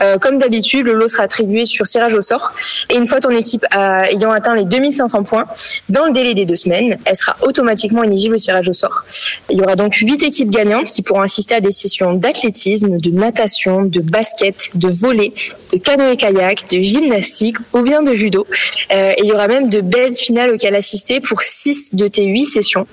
Euh, 0.00 0.18
comme 0.18 0.38
d'habitude, 0.38 0.86
le 0.86 0.92
lot 0.94 1.08
sera 1.08 1.24
attribué 1.24 1.64
sur 1.64 1.86
tirage 1.86 2.14
au 2.14 2.20
sort. 2.20 2.52
Et 2.90 2.96
une 2.96 3.06
fois 3.06 3.20
ton 3.20 3.30
équipe 3.30 3.64
a- 3.70 4.10
ayant 4.10 4.30
atteint 4.30 4.54
les 4.54 4.64
2500 4.64 5.22
points, 5.24 5.44
dans 5.88 6.06
le 6.06 6.12
délai 6.12 6.34
des 6.34 6.44
deux 6.46 6.56
semaines, 6.56 6.98
elle 7.04 7.16
sera 7.16 7.36
automatiquement 7.42 8.02
éligible 8.02 8.34
au 8.36 8.38
tirage 8.38 8.68
au 8.68 8.72
sort. 8.72 9.02
Il 9.50 9.58
y 9.58 9.60
aura 9.62 9.76
donc 9.76 9.94
8 9.94 10.22
équipes 10.22 10.50
gagnantes 10.50 10.86
qui 10.86 11.02
pourront 11.02 11.22
assister 11.22 11.54
à 11.56 11.60
des 11.60 11.72
sessions 11.72 12.14
d'athlétisme, 12.14 12.98
de 12.98 13.10
natation, 13.10 13.84
de 13.84 14.00
basket, 14.00 14.70
de 14.74 14.88
volley, 14.88 15.32
de 15.72 15.78
canoë-kayak, 15.78 16.70
de 16.70 16.80
gymnastique 16.80 17.56
ou 17.72 17.82
bien 17.82 18.02
de 18.02 18.14
judo. 18.14 18.46
Euh, 18.92 19.10
et 19.12 19.20
il 19.20 19.26
y 19.26 19.32
aura 19.32 19.48
même 19.48 19.68
de 19.68 19.80
belles 19.80 20.14
finales 20.14 20.50
auxquelles 20.50 20.74
assister 20.74 21.20
pour 21.20 21.42
6 21.42 21.94
de 21.94 22.06
tes 22.08 22.24
8 22.24 22.46
sessions. 22.46 22.86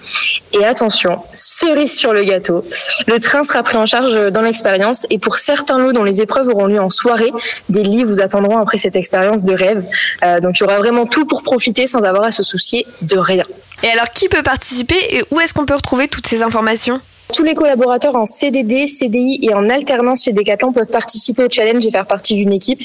Et 0.54 0.64
attention, 0.64 1.18
cerise 1.52 1.96
sur 1.98 2.14
le 2.14 2.24
gâteau, 2.24 2.64
le 3.08 3.20
train 3.20 3.44
sera 3.44 3.62
pris 3.62 3.78
en 3.78 3.86
charge 3.86 4.32
dans 4.32 4.42
l'expérience 4.42 5.06
et 5.10 5.20
pour 5.20 5.36
certains 5.36 5.78
lots 5.78 5.92
dont 5.92 6.04
les 6.04 6.22
épreuves 6.22 6.48
auront 6.48 6.66
lieu 6.66 6.80
en 6.80 6.90
soirée, 6.90 7.32
des 7.70 7.84
lits 7.84 8.04
vous 8.04 8.22
attendront 8.22 8.58
après 8.58 8.78
cette 8.78 8.96
expérience 8.96 9.44
de 9.44 9.54
rêve. 9.54 9.86
Euh, 10.24 10.40
donc 10.40 10.58
il 10.58 10.62
y 10.62 10.64
aura 10.64 10.78
vraiment 10.78 11.06
tout 11.06 11.26
pour 11.26 11.44
profiter 11.44 11.88
sans 11.88 12.04
avoir 12.04 12.24
à 12.24 12.32
se 12.32 12.44
soucier 12.44 12.88
de 13.02 13.18
rien. 13.18 13.44
Et 13.84 13.90
alors, 13.90 14.10
qui 14.12 14.30
peut 14.30 14.44
participer 14.44 14.96
et 15.10 15.24
où 15.32 15.40
est-ce 15.40 15.54
qu'on 15.54 15.66
peut 15.66 15.76
retrouver 15.76 16.08
toutes 16.08 16.28
ces 16.28 16.44
informations? 16.44 17.02
Tous 17.32 17.44
les 17.44 17.56
collaborateurs 17.56 18.16
en 18.16 18.26
CDD, 18.26 18.88
CDI 18.88 19.40
et 19.42 19.54
en 19.54 19.70
alternance 19.70 20.24
chez 20.24 20.34
Decathlon 20.34 20.72
peuvent 20.74 20.88
participer 20.88 21.44
au 21.44 21.50
challenge 21.50 21.86
et 21.86 21.92
faire 21.92 22.06
partie 22.06 22.36
d'une 22.36 22.54
équipe. 22.54 22.82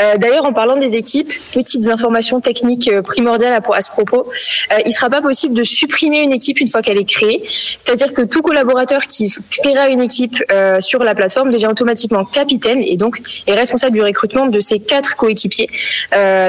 Euh, 0.00 0.16
D'ailleurs, 0.16 0.44
en 0.44 0.52
parlant 0.52 0.76
des 0.76 0.96
équipes, 0.96 1.32
petites 1.52 1.88
informations 1.88 2.40
techniques 2.40 2.88
euh, 2.88 3.02
primordiales 3.02 3.52
à, 3.52 3.74
à 3.74 3.82
ce 3.82 3.90
propos. 3.90 4.26
Euh, 4.72 4.76
il 4.84 4.88
ne 4.88 4.94
sera 4.94 5.10
pas 5.10 5.22
possible 5.22 5.54
de 5.54 5.64
supprimer 5.64 6.18
une 6.18 6.32
équipe 6.32 6.60
une 6.60 6.68
fois 6.68 6.82
qu'elle 6.82 6.98
est 6.98 7.08
créée. 7.08 7.42
C'est-à-dire 7.46 8.12
que 8.12 8.22
tout 8.22 8.42
collaborateur 8.42 9.06
qui 9.06 9.32
créera 9.50 9.88
une 9.88 10.00
équipe 10.00 10.42
euh, 10.50 10.80
sur 10.80 11.02
la 11.04 11.14
plateforme 11.14 11.52
devient 11.52 11.66
automatiquement 11.66 12.24
capitaine 12.24 12.82
et 12.82 12.96
donc 12.96 13.20
est 13.46 13.54
responsable 13.54 13.94
du 13.94 14.02
recrutement 14.02 14.46
de 14.46 14.60
ses 14.60 14.78
quatre 14.78 15.16
coéquipiers. 15.16 15.68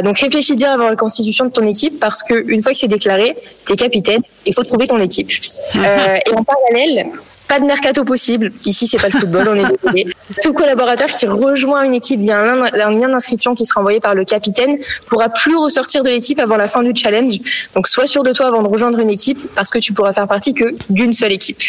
Donc 0.03 0.19
réfléchis 0.19 0.55
bien 0.55 0.73
avant 0.73 0.89
la 0.89 0.95
constitution 0.95 1.45
de 1.45 1.51
ton 1.51 1.65
équipe 1.67 1.99
parce 1.99 2.23
que 2.23 2.33
une 2.47 2.61
fois 2.61 2.71
que 2.71 2.77
c'est 2.77 2.87
déclaré, 2.87 3.35
tu 3.65 3.73
es 3.73 3.75
capitaine, 3.75 4.21
il 4.45 4.53
faut 4.53 4.63
trouver 4.63 4.87
ton 4.87 4.99
équipe. 4.99 5.29
Et 5.75 6.33
en 6.33 6.43
parallèle, 6.43 7.07
pas 7.47 7.59
de 7.59 7.65
mercato 7.65 8.03
possible. 8.03 8.51
Ici, 8.65 8.87
c'est 8.87 9.01
pas 9.01 9.09
le 9.09 9.19
football, 9.19 9.47
on 9.49 9.55
est 9.55 9.77
désolé. 9.77 10.05
Tout 10.41 10.53
collaborateur 10.53 11.07
qui 11.07 11.27
rejoint 11.27 11.83
une 11.83 11.93
équipe 11.93 12.19
via 12.19 12.39
un, 12.39 12.63
un 12.63 12.99
lien 12.99 13.09
d'inscription 13.09 13.55
qui 13.55 13.65
sera 13.65 13.81
envoyé 13.81 13.99
par 13.99 14.15
le 14.15 14.25
capitaine 14.25 14.77
pourra 15.07 15.29
plus 15.29 15.55
ressortir 15.55 16.03
de 16.03 16.09
l'équipe 16.09 16.39
avant 16.39 16.57
la 16.57 16.67
fin 16.67 16.81
du 16.83 16.93
challenge. 16.95 17.39
Donc, 17.73 17.87
sois 17.87 18.07
sûr 18.07 18.23
de 18.23 18.31
toi 18.31 18.47
avant 18.47 18.61
de 18.61 18.67
rejoindre 18.67 18.99
une 18.99 19.09
équipe 19.09 19.39
parce 19.55 19.69
que 19.69 19.79
tu 19.79 19.93
pourras 19.93 20.13
faire 20.13 20.27
partie 20.27 20.53
que 20.53 20.75
d'une 20.89 21.13
seule 21.13 21.31
équipe. 21.31 21.59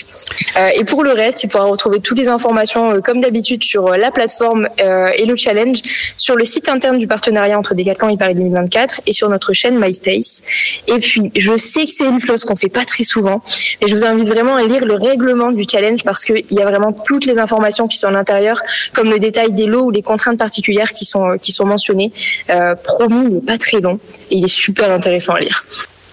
Euh, 0.56 0.68
et 0.74 0.84
pour 0.84 1.04
le 1.04 1.12
reste, 1.12 1.38
tu 1.38 1.48
pourras 1.48 1.64
retrouver 1.64 2.00
toutes 2.00 2.18
les 2.18 2.28
informations 2.28 2.92
euh, 2.92 3.00
comme 3.00 3.20
d'habitude 3.20 3.62
sur 3.64 3.88
euh, 3.88 3.96
la 3.96 4.10
plateforme 4.10 4.68
et 4.78 5.26
le 5.26 5.36
challenge 5.36 5.80
sur 6.16 6.36
le 6.36 6.44
site 6.44 6.68
interne 6.68 6.98
du 6.98 7.06
partenariat 7.06 7.58
entre 7.58 7.74
Decathlon 7.74 8.08
et 8.08 8.16
Paris 8.16 8.34
2024 8.34 9.02
et 9.06 9.12
sur 9.12 9.28
notre 9.28 9.52
chaîne 9.52 9.78
MySpace. 9.78 10.42
Et 10.86 10.98
puis, 10.98 11.30
je 11.34 11.56
sais 11.56 11.84
que 11.84 11.90
c'est 11.90 12.08
une 12.08 12.20
chose 12.20 12.44
qu'on 12.44 12.56
fait 12.56 12.68
pas 12.68 12.84
très 12.84 13.04
souvent, 13.04 13.42
mais 13.80 13.88
je 13.88 13.94
vous 13.94 14.04
invite 14.04 14.28
vraiment 14.28 14.56
à 14.56 14.62
lire 14.62 14.84
le 14.84 14.94
règlement 14.94 15.52
du 15.52 15.65
challenge 15.68 16.04
parce 16.04 16.24
qu'il 16.24 16.44
y 16.50 16.60
a 16.60 16.64
vraiment 16.64 16.92
toutes 16.92 17.26
les 17.26 17.38
informations 17.38 17.88
qui 17.88 17.98
sont 17.98 18.08
à 18.08 18.12
l'intérieur, 18.12 18.60
comme 18.94 19.10
le 19.10 19.18
détail 19.18 19.52
des 19.52 19.66
lots 19.66 19.84
ou 19.84 19.90
les 19.90 20.02
contraintes 20.02 20.38
particulières 20.38 20.90
qui 20.90 21.04
sont, 21.04 21.36
sont 21.40 21.66
mentionnées. 21.66 22.12
Euh, 22.50 22.74
n'est 23.08 23.40
pas 23.40 23.58
très 23.58 23.80
long 23.80 23.98
et 24.30 24.36
il 24.36 24.44
est 24.44 24.48
super 24.48 24.90
intéressant 24.90 25.34
à 25.34 25.40
lire. 25.40 25.64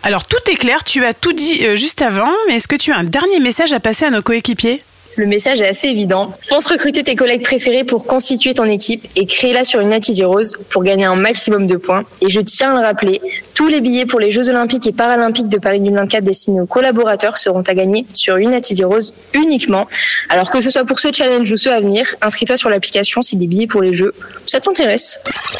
Alors 0.04 0.26
tout 0.26 0.52
est 0.52 0.56
clair, 0.56 0.84
tu 0.84 1.06
as 1.06 1.14
tout 1.14 1.34
dit 1.34 1.66
euh, 1.66 1.76
juste 1.76 2.02
avant, 2.02 2.32
mais 2.48 2.56
est-ce 2.56 2.68
que 2.68 2.76
tu 2.76 2.92
as 2.92 2.98
un 2.98 3.04
dernier 3.04 3.40
message 3.40 3.72
à 3.74 3.80
passer 3.80 4.06
à 4.06 4.10
nos 4.10 4.22
coéquipiers? 4.22 4.84
Le 5.16 5.26
message 5.26 5.62
est 5.62 5.68
assez 5.68 5.88
évident. 5.88 6.32
Pense 6.50 6.68
recruter 6.68 7.04
tes 7.04 7.16
collègues 7.16 7.44
préférés 7.44 7.84
pour 7.84 8.06
constituer 8.06 8.54
ton 8.54 8.66
équipe 8.66 9.06
et 9.16 9.26
créer-la 9.26 9.64
sur 9.64 9.80
une 9.80 9.94
Easy 9.94 10.24
Rose 10.24 10.58
pour 10.70 10.84
gagner 10.84 11.06
un 11.06 11.16
maximum 11.16 11.68
de 11.68 11.76
points. 11.76 12.04
Et 12.22 12.30
je 12.30 12.40
tiens 12.40 12.76
à 12.76 12.80
le 12.80 12.86
rappeler, 12.86 13.22
tous 13.54 13.68
les 13.68 13.82
billets 13.82 14.06
pour 14.06 14.20
les 14.20 14.32
Jeux 14.32 14.50
Olympiques 14.50 14.88
et 14.88 14.92
Paralympiques 14.92 15.50
de 15.50 15.58
Paris 15.58 15.80
2024 15.80 16.24
destinés 16.24 16.62
aux 16.62 16.66
collaborateurs 16.66 17.38
seront 17.38 17.62
à 17.62 17.74
gagner 17.74 18.06
sur 18.14 18.38
une 18.38 18.54
Easy 18.54 18.84
Rose 18.84 19.14
uniquement. 19.34 19.88
Alors 20.30 20.50
que 20.50 20.62
ce 20.62 20.72
soit 20.72 20.86
pour 20.86 21.00
ce 21.00 21.12
challenge 21.12 21.52
ou 21.52 21.58
ceux 21.58 21.72
à 21.72 21.80
venir, 21.80 22.16
inscris-toi 22.22 22.58
sur 22.58 22.70
l'application 22.70 23.22
si 23.22 23.36
des 23.36 23.48
billets 23.48 23.68
pour 23.68 23.82
les 23.82 23.94
Jeux, 23.94 24.14
ça 24.48 24.60
t'intéresse. 24.60 25.20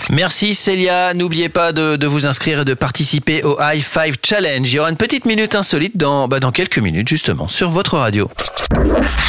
Merci 0.10 0.56
Célia. 0.56 1.14
N'oubliez 1.14 1.50
pas 1.50 1.72
de, 1.72 1.96
de, 1.96 2.08
vous 2.08 2.26
inscrire 2.26 2.62
et 2.62 2.66
de 2.66 2.74
participer 2.74 3.44
au 3.44 3.58
High 3.60 3.84
Five 3.84 4.18
Challenge. 4.24 4.72
Il 4.72 4.76
y 4.76 4.80
aura 4.80 4.90
une 4.90 4.98
petite 4.98 5.26
minute 5.26 5.56
insolite 5.56 5.98
dans, 5.98 6.28
bah, 6.28 6.40
dans 6.40 6.52
quelques 6.52 6.80
minutes 6.80 7.08
justement 7.08 7.48
sur 7.48 7.70
votre 7.70 7.98
radio. 7.98 8.30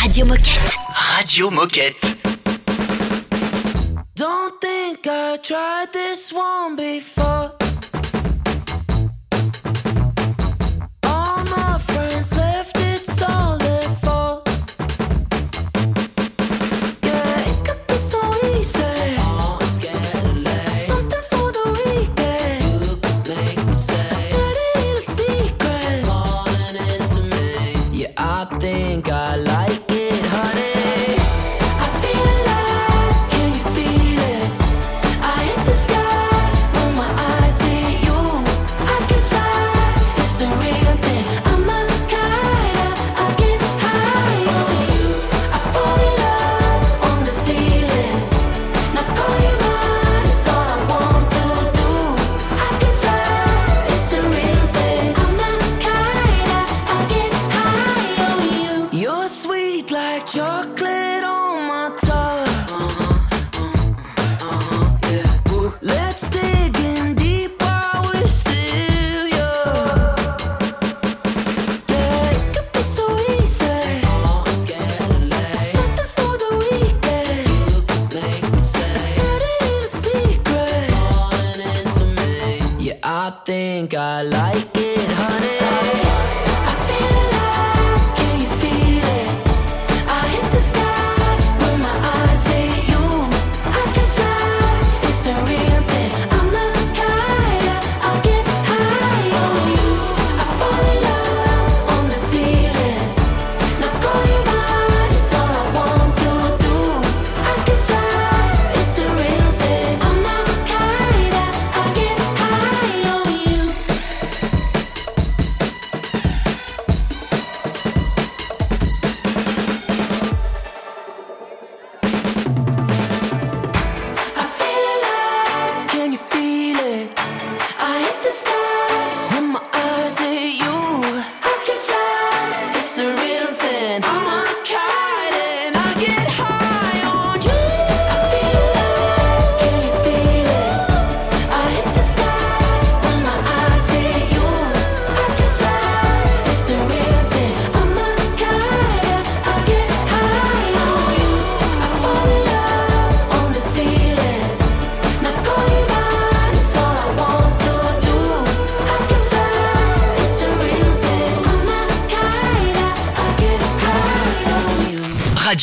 Radio 0.02 0.13
Moquette. 0.22 0.77
Radio 1.16 1.50
Moquette. 1.50 2.16
Don't 4.14 4.61
think 4.61 5.05
I 5.09 5.38
tried 5.42 5.92
this 5.92 6.33
one 6.33 6.77
before. 6.77 7.63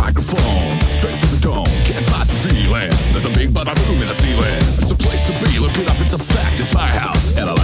microphone, 0.00 0.80
straight 0.90 1.18
to 1.20 1.26
the 1.26 1.40
dome. 1.40 1.68
Can't 1.84 2.06
fight 2.08 2.26
the 2.26 2.38
feeling. 2.48 2.90
There's 3.12 3.26
a 3.26 3.34
big 3.36 3.50
bada 3.50 3.74
boom 3.84 4.00
in 4.00 4.08
the 4.08 4.14
ceiling. 4.14 4.56
It's 4.80 4.90
a 4.90 4.96
place 4.96 5.22
to 5.28 5.34
be. 5.44 5.58
Look 5.58 5.76
it 5.76 5.90
up, 5.90 6.00
it's 6.00 6.14
a 6.14 6.18
fact. 6.18 6.60
It's 6.60 6.74
my 6.74 6.88
house, 6.88 7.36
and 7.36 7.50
I 7.50 7.59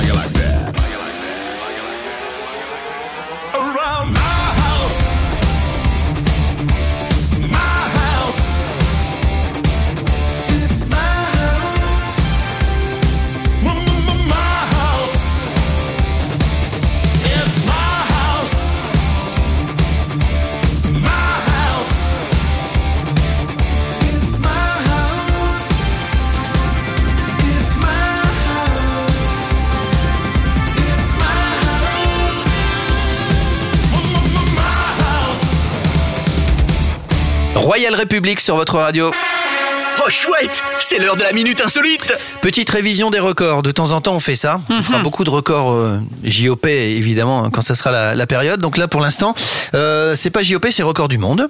Royal 37.66 37.96
République 37.96 38.38
sur 38.38 38.54
votre 38.54 38.76
radio. 38.78 39.10
Oh 39.98 40.08
chouette, 40.08 40.62
c'est 40.78 41.00
l'heure 41.00 41.16
de 41.16 41.24
la 41.24 41.32
minute 41.32 41.60
insolite. 41.60 42.14
Petite 42.40 42.70
révision 42.70 43.10
des 43.10 43.18
records. 43.18 43.64
De 43.64 43.72
temps 43.72 43.90
en 43.90 44.00
temps, 44.00 44.14
on 44.14 44.20
fait 44.20 44.36
ça. 44.36 44.60
On 44.70 44.84
fera 44.84 45.00
beaucoup 45.00 45.24
de 45.24 45.30
records 45.30 45.72
euh, 45.72 45.98
JOP, 46.22 46.66
évidemment, 46.66 47.44
hein, 47.44 47.50
quand 47.52 47.62
ça 47.62 47.74
sera 47.74 47.90
la, 47.90 48.14
la 48.14 48.26
période. 48.28 48.60
Donc 48.60 48.76
là, 48.76 48.86
pour 48.86 49.00
l'instant, 49.00 49.34
euh, 49.74 50.14
c'est 50.14 50.30
pas 50.30 50.42
JOP, 50.42 50.64
c'est 50.70 50.84
record 50.84 51.08
du 51.08 51.18
monde. 51.18 51.48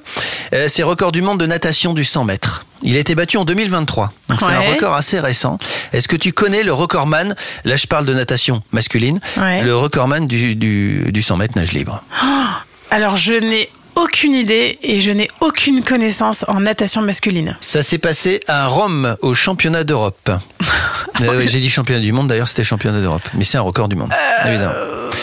Euh, 0.54 0.68
c'est 0.68 0.82
record 0.82 1.12
du 1.12 1.20
monde 1.20 1.38
de 1.38 1.44
natation 1.44 1.92
du 1.92 2.06
100 2.06 2.24
mètres. 2.24 2.64
Il 2.82 2.96
a 2.96 2.98
été 2.98 3.14
battu 3.14 3.36
en 3.36 3.44
2023. 3.44 4.10
Donc 4.30 4.40
c'est 4.40 4.46
un 4.46 4.60
record 4.72 4.94
assez 4.94 5.20
récent. 5.20 5.58
Est-ce 5.92 6.08
que 6.08 6.16
tu 6.16 6.32
connais 6.32 6.62
le 6.62 6.72
recordman 6.72 7.36
Là, 7.66 7.76
je 7.76 7.86
parle 7.86 8.06
de 8.06 8.14
natation 8.14 8.62
masculine. 8.72 9.20
Ouais. 9.36 9.62
Le 9.64 9.76
recordman 9.76 10.26
du, 10.26 10.54
du, 10.54 11.12
du 11.12 11.20
100 11.22 11.36
mètres 11.36 11.58
nage 11.58 11.72
libre? 11.72 12.02
Alors, 12.90 13.16
je 13.16 13.34
n'ai 13.34 13.68
aucune 13.96 14.34
idée 14.34 14.78
et 14.82 15.00
je 15.00 15.10
n'ai 15.10 15.28
aucune 15.40 15.82
connaissance 15.82 16.44
en 16.48 16.60
natation 16.60 17.02
masculine. 17.02 17.56
Ça 17.60 17.82
s'est 17.82 17.98
passé 17.98 18.40
à 18.46 18.66
Rome, 18.66 19.16
au 19.22 19.34
championnat 19.34 19.84
d'Europe. 19.84 20.30
Euh, 21.22 21.40
J'ai 21.48 21.60
dit 21.60 21.70
championnat 21.70 22.02
du 22.02 22.12
monde, 22.12 22.28
d'ailleurs 22.28 22.46
c'était 22.46 22.62
championnat 22.62 23.00
d'Europe. 23.00 23.22
Mais 23.32 23.44
c'est 23.44 23.56
un 23.56 23.62
record 23.62 23.88
du 23.88 23.96
monde, 23.96 24.12
évidemment. 24.44 24.72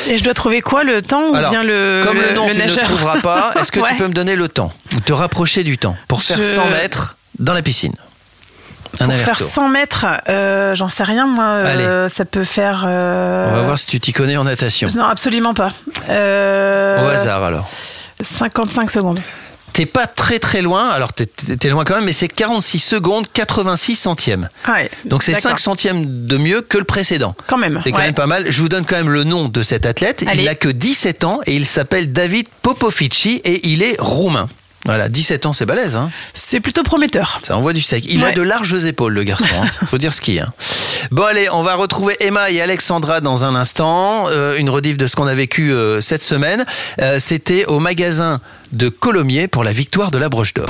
Et 0.07 0.17
je 0.17 0.23
dois 0.23 0.33
trouver 0.33 0.61
quoi, 0.61 0.83
le 0.83 1.03
temps 1.03 1.29
ou 1.29 1.35
Alors, 1.35 1.51
bien 1.51 1.61
le, 1.61 2.01
Comme 2.03 2.17
le, 2.19 2.31
nom, 2.33 2.47
tu 2.49 2.55
ne 2.55 2.61
le 2.61 2.65
nageur 2.67 2.83
trouveras 2.85 3.21
pas, 3.21 3.53
est-ce 3.59 3.71
que 3.71 3.79
Ouais. 3.79 3.91
tu 3.91 3.97
peux 3.97 4.07
me 4.07 4.13
donner 4.13 4.35
le 4.35 4.47
temps 4.49 4.73
Ou 4.95 5.01
te 5.01 5.13
rapprocher 5.13 5.63
du 5.63 5.77
temps 5.77 5.95
pour 6.07 6.23
faire 6.23 6.37
Je- 6.37 6.41
100 6.55 6.67
mètres 6.71 7.15
dans 7.37 7.53
la 7.53 7.61
piscine? 7.61 7.93
Un 8.99 9.05
Pour 9.05 9.13
faire 9.13 9.23
aller-retour. 9.23 9.49
100 9.51 9.69
mètres, 9.69 10.05
euh, 10.29 10.73
j'en 10.73 10.89
sais 10.89 11.03
rien, 11.03 11.27
moi. 11.27 11.43
euh, 11.45 12.09
ça 12.09 12.25
peut 12.25 12.43
faire. 12.43 12.85
euh, 12.87 13.51
On 13.51 13.55
va 13.57 13.61
voir 13.61 13.77
si 13.77 13.85
tu 13.85 13.99
t'y 13.99 14.13
connais 14.13 14.35
en 14.37 14.45
natation. 14.45 14.87
Non, 14.95 15.03
absolument 15.05 15.53
pas. 15.53 15.69
Euh, 16.09 17.05
Au 17.05 17.09
hasard 17.09 17.43
alors. 17.43 17.69
55 18.23 18.89
secondes. 18.91 19.21
T'es 19.73 19.87
pas 19.87 20.05
très 20.05 20.37
très 20.37 20.61
loin, 20.61 20.89
alors 20.89 21.13
t'es 21.13 21.69
loin 21.69 21.83
quand 21.83 21.95
même, 21.95 22.05
mais 22.05 22.13
c'est 22.13 22.27
46 22.27 22.77
secondes 22.77 23.25
86 23.33 23.95
centièmes. 23.95 24.49
Ah 24.65 24.73
ouais, 24.73 24.91
Donc 25.05 25.23
c'est 25.23 25.31
d'accord. 25.31 25.51
5 25.51 25.59
centièmes 25.59 26.05
de 26.05 26.37
mieux 26.37 26.61
que 26.61 26.77
le 26.77 26.83
précédent. 26.83 27.35
Quand 27.47 27.57
même. 27.57 27.81
C'est 27.83 27.91
quand 27.91 27.97
ouais. 27.97 28.05
même 28.05 28.13
pas 28.13 28.27
mal. 28.27 28.51
Je 28.51 28.61
vous 28.61 28.69
donne 28.69 28.85
quand 28.85 28.97
même 28.97 29.09
le 29.09 29.23
nom 29.23 29.49
de 29.49 29.63
cet 29.63 29.87
athlète. 29.87 30.23
Allez. 30.27 30.43
Il 30.43 30.45
n'a 30.45 30.53
que 30.53 30.69
17 30.69 31.23
ans 31.23 31.39
et 31.47 31.55
il 31.55 31.65
s'appelle 31.65 32.11
David 32.13 32.47
Popofici 32.61 33.41
et 33.43 33.67
il 33.67 33.81
est 33.81 33.95
roumain. 33.99 34.47
Voilà, 34.85 35.07
17 35.07 35.45
ans, 35.45 35.53
c'est 35.53 35.65
balèze. 35.65 35.95
Hein 35.95 36.11
C'est 36.33 36.59
plutôt 36.59 36.83
prometteur. 36.83 37.39
Ça 37.43 37.55
envoie 37.55 37.71
du 37.73 37.81
steak. 37.81 38.05
Il 38.07 38.23
a 38.23 38.31
de 38.31 38.41
larges 38.41 38.83
épaules, 38.85 39.13
le 39.13 39.23
garçon. 39.23 39.45
hein. 39.61 39.67
Faut 39.89 39.97
dire 39.97 40.13
ce 40.13 40.19
qu'il 40.21 40.33
y 40.35 40.39
a. 40.39 40.47
Bon, 41.11 41.23
allez, 41.23 41.49
on 41.49 41.63
va 41.63 41.75
retrouver 41.75 42.15
Emma 42.19 42.49
et 42.51 42.61
Alexandra 42.61 43.21
dans 43.21 43.45
un 43.45 43.55
instant. 43.55 44.27
Euh, 44.29 44.57
une 44.57 44.69
rediff 44.69 44.97
de 44.97 45.07
ce 45.07 45.15
qu'on 45.15 45.27
a 45.27 45.33
vécu 45.35 45.71
euh, 45.71 46.01
cette 46.01 46.23
semaine. 46.23 46.65
Euh, 46.99 47.17
C'était 47.19 47.65
au 47.65 47.79
magasin 47.79 48.41
de 48.73 48.89
Colomiers 48.89 49.47
pour 49.47 49.63
la 49.63 49.71
victoire 49.71 50.11
de 50.11 50.17
la 50.17 50.27
broche 50.29 50.53
d'or. 50.53 50.69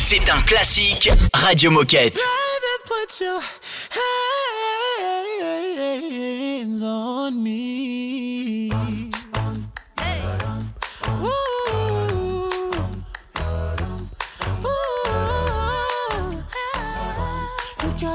C'est 0.00 0.30
un 0.30 0.40
classique 0.42 1.10
Radio 1.34 1.70
Moquette. 1.70 2.18
put 2.88 3.20
your 3.24 3.40
hands 6.66 6.82
on 6.82 7.32
me. 7.32 7.75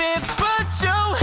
Baby, 0.00 0.22
put 0.38 0.82
your 0.82 1.19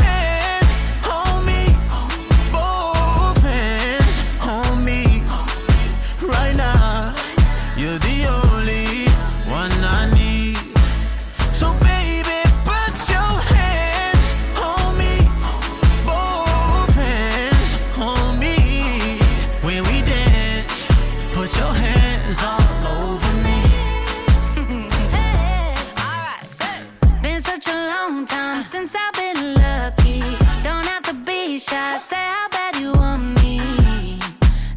shy, 31.69 31.97
say 31.97 32.15
how 32.15 32.47
bad 32.49 32.75
you 32.81 32.91
want 32.93 33.23
me. 33.41 34.19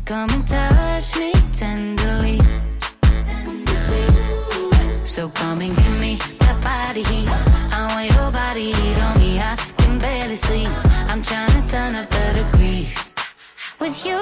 Come 0.05 0.31
and 0.31 0.47
touch 0.47 1.17
me 1.21 1.33
tenderly. 1.53 2.39
So 5.05 5.29
come 5.29 5.61
and 5.61 5.77
give 5.77 6.01
me 6.01 6.13
that 6.41 6.57
body 6.63 7.03
heat. 7.11 7.29
I 7.79 7.81
want 7.93 8.07
your 8.15 8.31
body 8.31 8.73
heat 8.73 8.99
on 9.07 9.19
me. 9.19 9.39
I 9.39 9.57
can 9.79 9.99
barely 9.99 10.37
sleep. 10.37 10.71
I'm 11.11 11.23
trying 11.23 11.55
to 11.59 11.63
turn 11.69 11.95
up 11.95 12.09
the 12.11 12.27
degrees. 12.41 13.15
With 13.79 13.97
you 14.07 14.21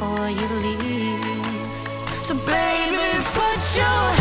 before 0.00 0.30
you 0.30 0.48
leave. 0.64 1.74
So, 2.24 2.34
baby, 2.34 3.06
put 3.34 3.76
your 3.76 4.19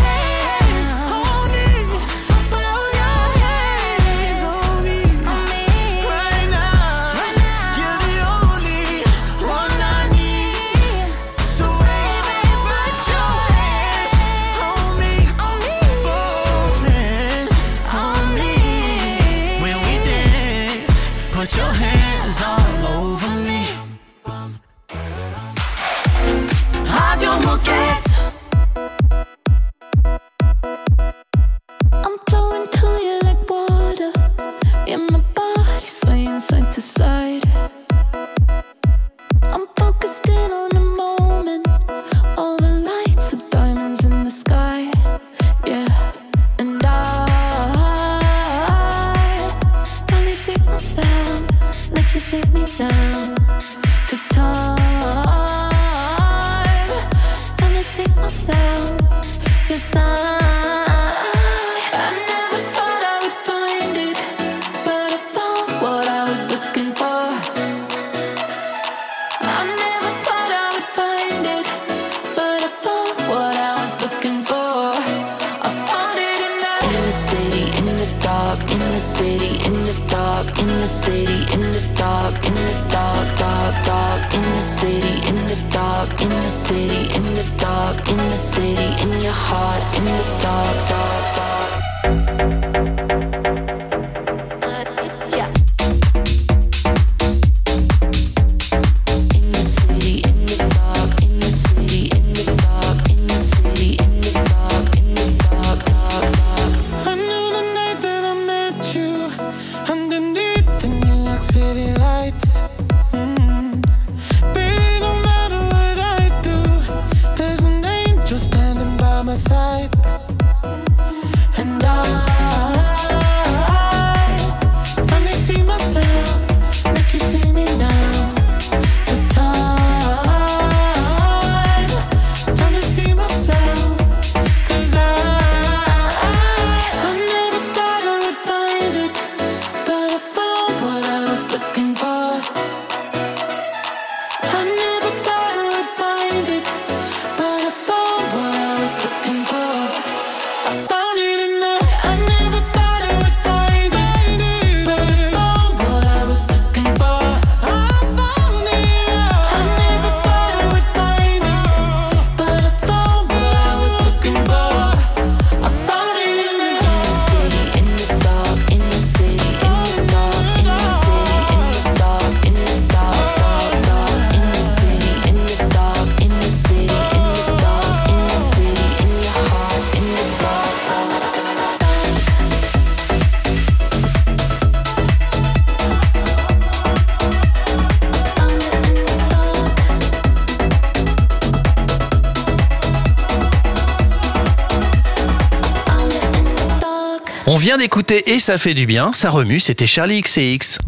vient 197.69 197.77
d'écouter 197.77 198.32
et 198.32 198.39
ça 198.39 198.58
fait 198.58 198.73
du 198.73 198.88
bien, 198.88 199.13
ça 199.13 199.29
remue, 199.29 199.60
c'était 199.60 199.86
Charlie 199.86 200.23
XCX. 200.23 200.79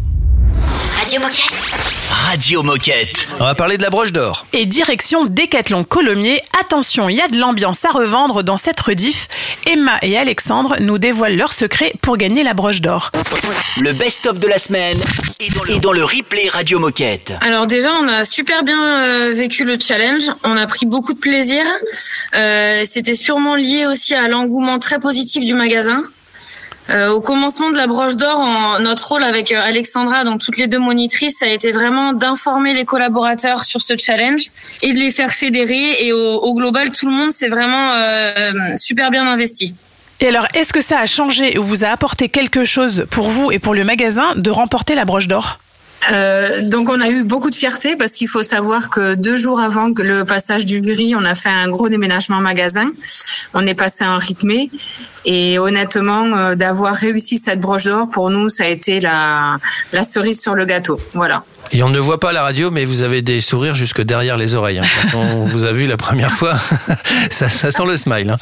Radio 0.98 1.20
Moquette. 1.20 1.52
Radio 2.10 2.62
Moquette. 2.64 3.28
On 3.38 3.44
va 3.44 3.54
parler 3.54 3.76
de 3.76 3.84
la 3.84 3.90
broche 3.90 4.10
d'or. 4.10 4.46
Et 4.52 4.66
direction 4.66 5.24
Décathlon 5.24 5.84
Colomiers, 5.84 6.42
attention, 6.60 7.08
il 7.08 7.14
y 7.14 7.20
a 7.20 7.28
de 7.28 7.38
l'ambiance 7.38 7.84
à 7.84 7.90
revendre 7.90 8.42
dans 8.42 8.56
cette 8.56 8.80
rediff. 8.80 9.28
Emma 9.64 9.92
et 10.02 10.18
Alexandre 10.18 10.74
nous 10.80 10.98
dévoilent 10.98 11.36
leur 11.36 11.52
secret 11.52 11.92
pour 12.02 12.16
gagner 12.16 12.42
la 12.42 12.52
broche 12.52 12.80
d'or. 12.80 13.12
Le 13.80 13.92
best-of 13.92 14.40
de 14.40 14.48
la 14.48 14.58
semaine 14.58 14.98
est 15.38 15.78
dans, 15.78 15.92
le, 15.92 16.02
replay 16.02 16.48
Radio 16.48 16.80
Moquette. 16.80 17.32
Alors 17.42 17.68
déjà, 17.68 17.92
on 17.92 18.08
a 18.08 18.24
super 18.24 18.64
bien 18.64 19.04
euh, 19.04 19.32
vécu 19.32 19.62
le 19.62 19.78
challenge. 19.78 20.24
On 20.42 20.56
a 20.56 20.66
pris 20.66 20.86
beaucoup 20.86 21.14
de 21.14 21.20
plaisir. 21.20 21.62
Euh, 22.34 22.82
C'était 22.90 23.14
sûrement 23.14 23.54
lié 23.54 23.86
aussi 23.86 24.16
à 24.16 24.26
l'engouement 24.26 24.80
très 24.80 24.98
positif 24.98 25.44
du 25.44 25.54
magasin. 25.54 26.02
Euh, 26.90 27.10
au 27.10 27.20
commencement 27.20 27.70
de 27.70 27.76
la 27.76 27.86
broche 27.86 28.16
d'or, 28.16 28.78
notre 28.80 29.08
rôle 29.08 29.22
avec 29.22 29.52
euh, 29.52 29.62
Alexandra, 29.62 30.24
donc 30.24 30.40
toutes 30.40 30.58
les 30.58 30.66
deux 30.66 30.80
monitrices, 30.80 31.38
ça 31.38 31.46
a 31.46 31.48
été 31.48 31.70
vraiment 31.70 32.12
d'informer 32.12 32.74
les 32.74 32.84
collaborateurs 32.84 33.62
sur 33.62 33.80
ce 33.80 33.96
challenge 33.96 34.50
et 34.82 34.92
de 34.92 34.98
les 34.98 35.12
faire 35.12 35.30
fédérer. 35.30 36.04
Et 36.04 36.12
au, 36.12 36.54
global, 36.54 36.90
tout 36.90 37.06
le 37.06 37.12
monde 37.12 37.30
s'est 37.30 37.48
vraiment 37.48 37.92
euh, 37.92 38.52
super 38.76 39.10
bien 39.10 39.26
investi. 39.26 39.74
Et 40.20 40.28
alors, 40.28 40.46
est-ce 40.54 40.72
que 40.72 40.80
ça 40.80 40.98
a 40.98 41.06
changé 41.06 41.58
ou 41.58 41.62
vous 41.62 41.84
a 41.84 41.88
apporté 41.88 42.28
quelque 42.28 42.64
chose 42.64 43.06
pour 43.10 43.28
vous 43.28 43.52
et 43.52 43.58
pour 43.58 43.74
le 43.74 43.84
magasin 43.84 44.34
de 44.36 44.50
remporter 44.50 44.94
la 44.94 45.04
broche 45.04 45.28
d'or? 45.28 45.58
Euh, 46.10 46.62
donc 46.62 46.88
on 46.88 47.00
a 47.00 47.08
eu 47.08 47.22
beaucoup 47.22 47.50
de 47.50 47.54
fierté 47.54 47.96
parce 47.96 48.12
qu'il 48.12 48.28
faut 48.28 48.42
savoir 48.42 48.90
que 48.90 49.14
deux 49.14 49.38
jours 49.38 49.60
avant 49.60 49.88
le 49.94 50.24
passage 50.24 50.66
du 50.66 50.82
jury, 50.82 51.14
on 51.14 51.24
a 51.24 51.34
fait 51.34 51.48
un 51.48 51.68
gros 51.68 51.88
déménagement 51.88 52.40
magasin. 52.40 52.90
On 53.54 53.66
est 53.66 53.74
passé 53.74 54.04
en 54.04 54.18
rythmé 54.18 54.70
et 55.24 55.58
honnêtement, 55.58 56.24
euh, 56.24 56.54
d'avoir 56.54 56.94
réussi 56.94 57.38
cette 57.38 57.60
broche 57.60 57.84
d'or 57.84 58.08
pour 58.08 58.30
nous, 58.30 58.48
ça 58.48 58.64
a 58.64 58.68
été 58.68 59.00
la, 59.00 59.58
la 59.92 60.04
cerise 60.04 60.40
sur 60.40 60.54
le 60.54 60.64
gâteau. 60.64 60.98
Voilà. 61.14 61.44
Et 61.74 61.82
on 61.82 61.88
ne 61.88 61.98
voit 61.98 62.20
pas 62.20 62.32
la 62.32 62.42
radio, 62.42 62.70
mais 62.70 62.84
vous 62.84 63.00
avez 63.00 63.22
des 63.22 63.40
sourires 63.40 63.74
jusque 63.74 64.02
derrière 64.02 64.36
les 64.36 64.54
oreilles. 64.54 64.78
Hein. 64.78 64.86
Quand 65.10 65.20
on 65.20 65.46
vous 65.46 65.64
a 65.64 65.72
vu 65.72 65.86
la 65.86 65.96
première 65.96 66.32
fois, 66.32 66.56
ça, 67.30 67.48
ça, 67.48 67.70
sent 67.70 67.84
le 67.86 67.96
smile. 67.96 68.30
Hein. 68.30 68.38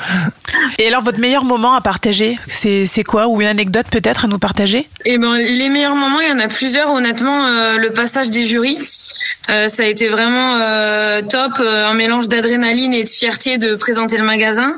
Et 0.78 0.88
alors, 0.88 1.02
votre 1.02 1.20
meilleur 1.20 1.44
moment 1.44 1.74
à 1.74 1.80
partager, 1.80 2.36
c'est 2.48 3.04
quoi? 3.04 3.28
Ou 3.28 3.40
une 3.40 3.46
anecdote 3.46 3.86
peut-être 3.88 4.24
à 4.24 4.28
nous 4.28 4.40
partager? 4.40 4.88
Eh 5.04 5.16
ben, 5.18 5.36
les 5.36 5.68
meilleurs 5.68 5.94
moments, 5.94 6.20
il 6.20 6.28
y 6.28 6.32
en 6.32 6.40
a 6.40 6.48
plusieurs. 6.48 6.90
Honnêtement, 6.90 7.46
euh, 7.46 7.76
le 7.76 7.92
passage 7.92 8.30
des 8.30 8.48
jurys, 8.48 8.78
euh, 9.50 9.68
ça 9.68 9.82
a 9.82 9.86
été 9.86 10.08
vraiment 10.08 10.58
euh, 10.60 11.22
top, 11.22 11.52
euh, 11.60 11.86
un 11.86 11.94
mélange 11.94 12.28
d'adrénaline 12.28 12.94
et 12.94 13.02
de 13.02 13.08
fierté 13.08 13.58
de 13.58 13.74
présenter 13.74 14.16
le 14.16 14.22
magasin. 14.22 14.76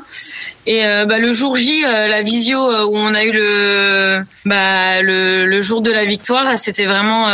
Et 0.65 0.81
bah, 1.05 1.19
le 1.19 1.33
jour 1.33 1.57
J, 1.57 1.81
la 1.81 2.21
visio 2.21 2.57
où 2.57 2.97
on 2.97 3.13
a 3.13 3.25
eu 3.25 3.33
le, 3.33 4.23
bah, 4.45 5.01
le, 5.01 5.45
le 5.45 5.61
jour 5.61 5.81
de 5.81 5.91
la 5.91 6.05
victoire, 6.05 6.57
c'était 6.57 6.85
vraiment, 6.85 7.27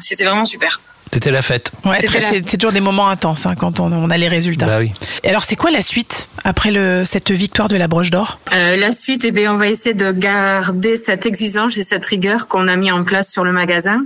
c'était 0.00 0.24
vraiment 0.24 0.46
super. 0.46 0.80
C'était 1.14 1.30
la 1.30 1.42
fête. 1.42 1.70
Ouais, 1.84 1.98
c'est 2.02 2.58
toujours 2.58 2.72
des 2.72 2.80
moments 2.80 3.08
intenses 3.08 3.46
hein, 3.46 3.54
quand 3.56 3.78
on, 3.78 4.10
a 4.10 4.18
les 4.18 4.26
résultats. 4.26 4.66
Bah 4.66 4.78
oui. 4.80 4.90
Et 5.22 5.28
alors, 5.28 5.44
c'est 5.44 5.54
quoi 5.54 5.70
la 5.70 5.80
suite 5.80 6.28
après 6.42 6.72
le, 6.72 7.04
cette 7.06 7.30
victoire 7.30 7.68
de 7.68 7.76
la 7.76 7.86
broche 7.86 8.10
d'or? 8.10 8.40
Euh, 8.52 8.74
La 8.74 8.90
suite, 8.90 9.24
eh 9.24 9.30
bien, 9.30 9.54
on 9.54 9.56
va 9.56 9.68
essayer 9.68 9.94
de 9.94 10.10
garder 10.10 10.96
cette 10.96 11.24
exigence 11.24 11.76
et 11.76 11.84
cette 11.84 12.04
rigueur 12.04 12.48
qu'on 12.48 12.66
a 12.66 12.74
mis 12.74 12.90
en 12.90 13.04
place 13.04 13.30
sur 13.30 13.44
le 13.44 13.52
magasin 13.52 14.02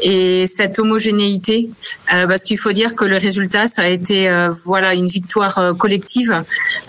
et 0.00 0.48
cette 0.56 0.78
homogénéité, 0.78 1.70
euh, 2.14 2.28
parce 2.28 2.44
qu'il 2.44 2.56
faut 2.56 2.70
dire 2.70 2.94
que 2.94 3.04
le 3.04 3.16
résultat, 3.16 3.66
ça 3.66 3.82
a 3.82 3.88
été 3.88 4.28
euh, 4.28 4.50
voilà 4.64 4.94
une 4.94 5.08
victoire 5.08 5.74
collective. 5.76 6.44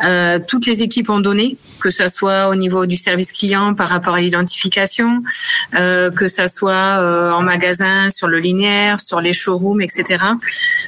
Euh, 0.06 0.38
toutes 0.48 0.68
les 0.68 0.84
équipes 0.84 1.10
ont 1.10 1.22
donné 1.22 1.58
que 1.80 1.90
ce 1.90 2.10
soit 2.10 2.50
au 2.50 2.56
niveau 2.56 2.86
du 2.86 2.98
service 2.98 3.32
client 3.32 3.74
par 3.74 3.90
rapport 3.90 4.16
à 4.16 4.22
l'identification, 4.22 5.24
euh, 5.76 6.12
que 6.12 6.28
ça 6.28 6.48
soit 6.48 7.00
euh, 7.00 7.32
en 7.32 7.42
magasin, 7.42 8.10
sur 8.10 8.28
le 8.28 8.40
linéaire, 8.40 9.00
sur 9.00 9.22
les 9.22 9.34
showrooms, 9.34 9.82
etc. 9.82 10.24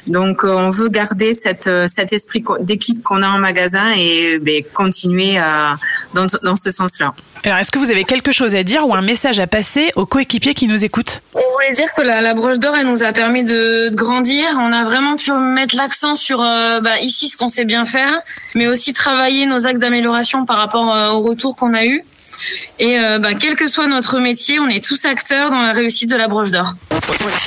Donc, 0.06 0.44
euh, 0.44 0.54
on 0.54 0.70
veut 0.70 0.88
garder 0.88 1.34
cette, 1.34 1.66
euh, 1.66 1.88
cet 1.94 2.12
esprit 2.12 2.44
d'équipe 2.60 3.02
qu'on 3.02 3.22
a 3.22 3.28
en 3.28 3.38
magasin 3.38 3.92
et 3.96 4.38
ben, 4.38 4.62
continuer 4.72 5.38
à, 5.38 5.76
dans, 6.14 6.26
dans 6.42 6.56
ce 6.56 6.70
sens-là. 6.70 7.14
Alors, 7.44 7.58
est-ce 7.58 7.72
que 7.72 7.78
vous 7.80 7.90
avez 7.90 8.04
quelque 8.04 8.30
chose 8.30 8.54
à 8.54 8.62
dire 8.62 8.86
ou 8.86 8.94
un 8.94 9.02
message 9.02 9.40
à 9.40 9.48
passer 9.48 9.90
aux 9.96 10.06
coéquipiers 10.06 10.54
qui 10.54 10.68
nous 10.68 10.84
écoutent? 10.84 11.22
On 11.34 11.40
voulait 11.54 11.72
dire 11.72 11.92
que 11.92 12.00
la, 12.00 12.34
broche 12.34 12.60
d'or, 12.60 12.76
elle 12.76 12.86
nous 12.86 13.02
a 13.02 13.12
permis 13.12 13.42
de, 13.42 13.88
de, 13.88 13.94
grandir. 13.94 14.44
On 14.60 14.72
a 14.72 14.84
vraiment 14.84 15.16
pu 15.16 15.32
mettre 15.32 15.74
l'accent 15.74 16.14
sur 16.14 16.40
euh, 16.40 16.80
bah, 16.80 17.00
ici 17.00 17.28
ce 17.28 17.36
qu'on 17.36 17.48
sait 17.48 17.64
bien 17.64 17.84
faire, 17.84 18.16
mais 18.54 18.68
aussi 18.68 18.92
travailler 18.92 19.46
nos 19.46 19.66
axes 19.66 19.80
d'amélioration 19.80 20.46
par 20.46 20.58
rapport 20.58 20.94
euh, 20.94 21.10
au 21.10 21.20
retour 21.20 21.56
qu'on 21.56 21.74
a 21.74 21.84
eu. 21.84 22.04
Et 22.78 22.98
euh, 22.98 23.18
ben, 23.18 23.36
quel 23.38 23.56
que 23.56 23.68
soit 23.68 23.86
notre 23.86 24.18
métier, 24.18 24.58
on 24.58 24.68
est 24.68 24.84
tous 24.84 25.04
acteurs 25.04 25.50
dans 25.50 25.58
la 25.58 25.72
réussite 25.72 26.10
de 26.10 26.16
la 26.16 26.28
broche 26.28 26.50
d'or. 26.50 26.74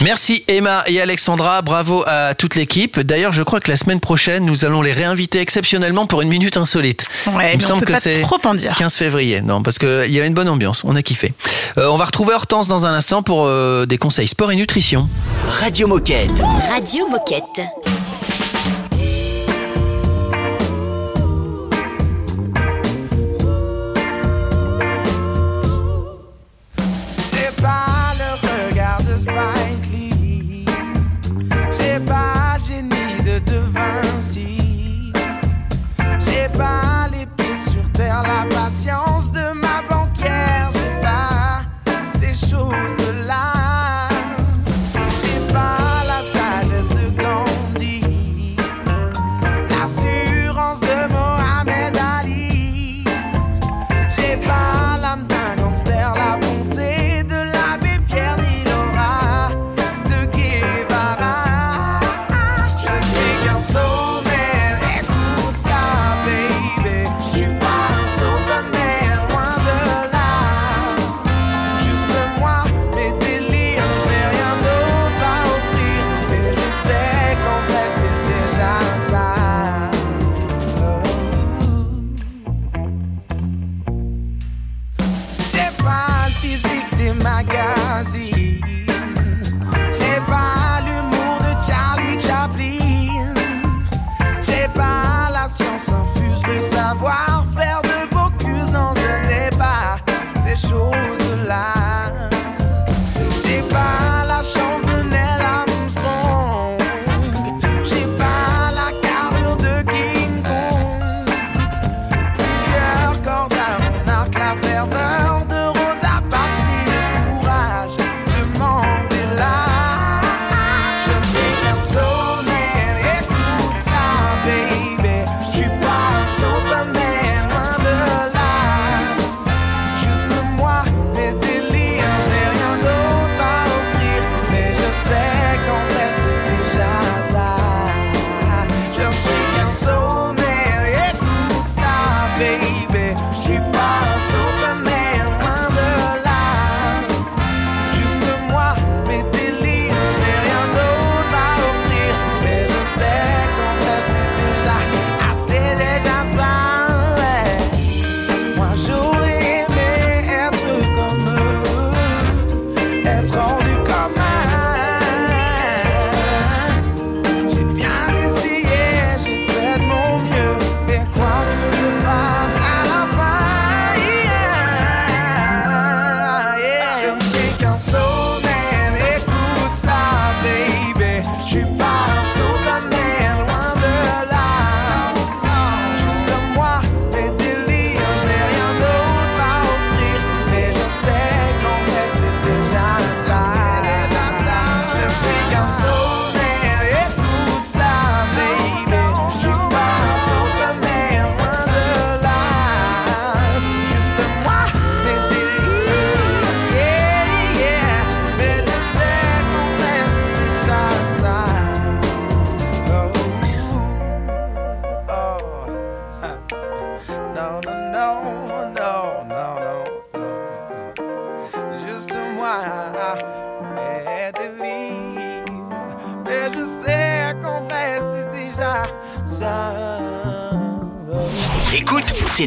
Merci 0.01 0.43
Emma 0.47 0.83
et 0.87 1.01
Alexandra, 1.01 1.61
bravo 1.61 2.03
à 2.05 2.33
toute 2.35 2.55
l'équipe. 2.55 2.99
D'ailleurs, 2.99 3.31
je 3.31 3.43
crois 3.43 3.59
que 3.59 3.69
la 3.69 3.77
semaine 3.77 3.99
prochaine, 3.99 4.45
nous 4.45 4.65
allons 4.65 4.81
les 4.81 4.91
réinviter 4.91 5.39
exceptionnellement 5.39 6.05
pour 6.07 6.21
une 6.21 6.29
minute 6.29 6.57
insolite. 6.57 7.05
Ouais, 7.27 7.53
Il 7.53 7.59
me 7.59 7.63
semble 7.63 7.85
que 7.85 7.99
c'est 7.99 8.21
15 8.77 8.95
février. 8.95 9.41
Non, 9.41 9.63
parce 9.63 9.79
qu'il 9.79 10.11
y 10.11 10.19
a 10.19 10.25
une 10.25 10.33
bonne 10.33 10.49
ambiance, 10.49 10.83
on 10.83 10.95
a 10.95 11.01
kiffé. 11.01 11.33
Euh, 11.77 11.87
on 11.87 11.95
va 11.95 12.05
retrouver 12.05 12.33
Hortense 12.33 12.67
dans 12.67 12.85
un 12.85 12.93
instant 12.93 13.23
pour 13.23 13.45
euh, 13.45 13.85
des 13.85 13.97
conseils 13.97 14.27
sport 14.27 14.51
et 14.51 14.55
nutrition. 14.55 15.09
Radio 15.59 15.87
Moquette. 15.87 16.31
Radio 16.69 17.07
Moquette. 17.07 17.67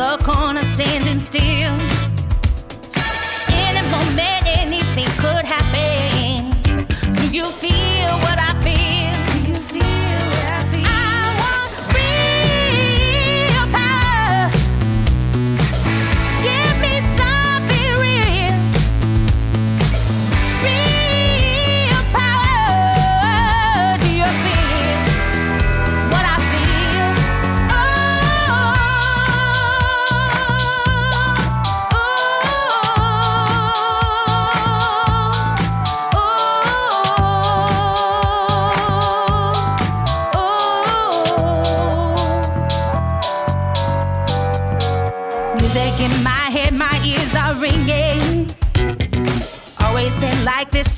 the 0.00 0.16
corner 0.24 0.60
standing 0.60 1.20
still. 1.20 1.89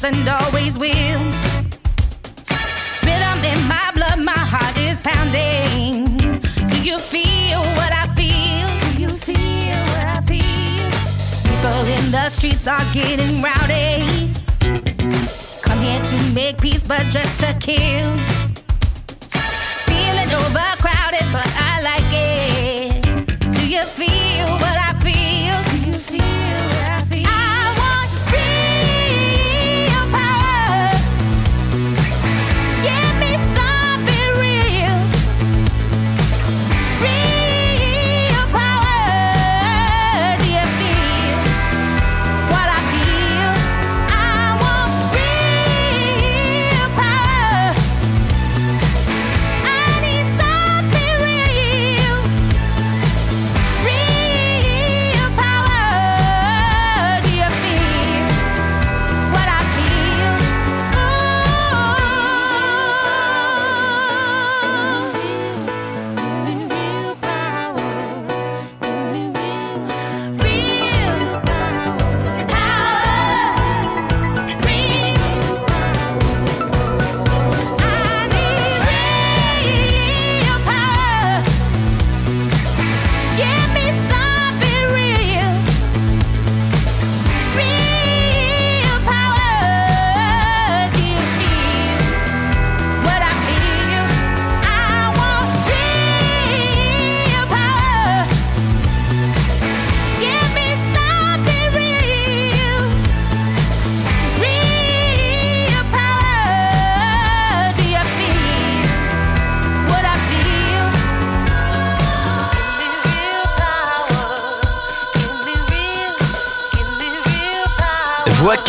And 0.05 0.29
always 0.29 0.79
will. 0.79 1.21
Rhythm 3.05 3.45
in 3.45 3.69
my 3.69 3.91
blood, 3.95 4.25
my 4.25 4.33
heart 4.33 4.77
is 4.77 5.01
pounding. 5.01 6.17
Do 6.71 6.83
you 6.83 6.99
feel 6.99 7.61
what 7.61 7.93
I 7.93 8.07
feel? 8.17 8.69
Do 8.83 9.03
you 9.03 9.09
feel 9.09 9.79
what 9.93 10.07
I 10.17 10.21
feel? 10.27 10.91
People 11.45 11.85
in 11.87 12.11
the 12.11 12.31
streets 12.31 12.67
are 12.67 12.85
getting 12.93 13.43
rowdy. 13.43 14.33
Come 15.63 15.81
here 15.81 16.03
to 16.03 16.33
make 16.35 16.61
peace, 16.61 16.83
but 16.83 17.09
just 17.09 17.41
to 17.41 17.53
kill. 17.61 18.32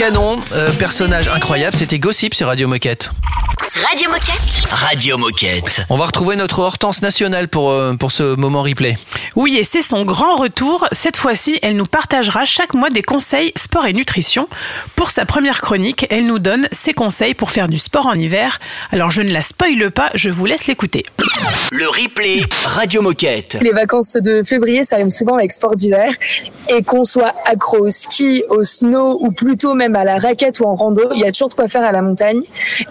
Canon, 0.03 0.37
euh, 0.51 0.69
personnage 0.79 1.29
incroyable, 1.29 1.77
c'était 1.77 1.97
Gossip 1.97 2.33
sur 2.33 2.47
Radio 2.47 2.67
Moquette. 2.67 3.11
Radio 3.93 4.09
Moquette. 4.09 4.71
Radio 4.71 5.17
Moquette. 5.19 5.81
On 5.91 5.97
va 5.97 6.05
retrouver 6.05 6.35
notre 6.35 6.57
Hortense 6.57 7.03
nationale 7.03 7.47
pour, 7.47 7.69
euh, 7.69 7.93
pour 7.93 8.11
ce 8.11 8.35
moment 8.35 8.63
replay. 8.63 8.97
Oui, 9.35 9.55
et 9.57 9.63
c'est 9.63 9.83
son 9.83 10.03
grand 10.03 10.35
retour. 10.35 10.87
Cette 10.91 11.15
fois-ci, 11.15 11.59
elle 11.61 11.75
nous 11.75 11.85
partagera 11.85 12.43
chaque 12.43 12.73
mois 12.73 12.89
des 12.89 13.03
conseils 13.03 13.51
sport 13.55 13.85
et 13.85 13.93
nutrition. 13.93 14.47
Pour 14.95 15.11
sa 15.11 15.25
première 15.25 15.61
chronique, 15.61 16.07
elle 16.09 16.25
nous 16.25 16.39
donne 16.39 16.67
ses 16.71 16.93
conseils 16.93 17.35
pour 17.35 17.51
faire 17.51 17.67
du 17.67 17.77
sport 17.77 18.07
en 18.07 18.13
hiver. 18.13 18.59
Alors 18.91 19.11
je 19.11 19.21
ne 19.21 19.31
la 19.31 19.43
spoile 19.43 19.91
pas, 19.91 20.09
je 20.15 20.31
vous 20.31 20.47
laisse 20.47 20.65
l'écouter. 20.65 21.05
Le 21.71 21.87
replay 21.87 22.41
Radio 22.65 23.03
Moquette. 23.03 23.57
Les 23.61 23.73
vacances 23.73 24.13
de 24.13 24.41
février, 24.41 24.83
ça 24.83 24.95
rime 24.95 25.11
souvent 25.11 25.35
avec 25.35 25.51
sport 25.51 25.75
d'hiver. 25.75 26.11
Et 26.69 26.81
qu'on 26.81 27.05
soit 27.05 27.33
accro 27.45 27.87
au 27.87 27.91
ski, 27.91 28.43
au 28.49 28.63
snow 28.63 29.19
ou 29.21 29.31
plutôt 29.31 29.75
même 29.75 29.95
à 29.95 30.03
la 30.03 30.17
raquette 30.17 30.59
ou 30.61 30.65
en 30.65 30.75
rando, 30.75 31.11
il 31.13 31.21
y 31.21 31.25
a 31.25 31.31
toujours 31.31 31.49
de 31.49 31.53
quoi 31.53 31.67
faire 31.67 31.83
à 31.83 31.91
la 31.91 32.01
montagne. 32.01 32.41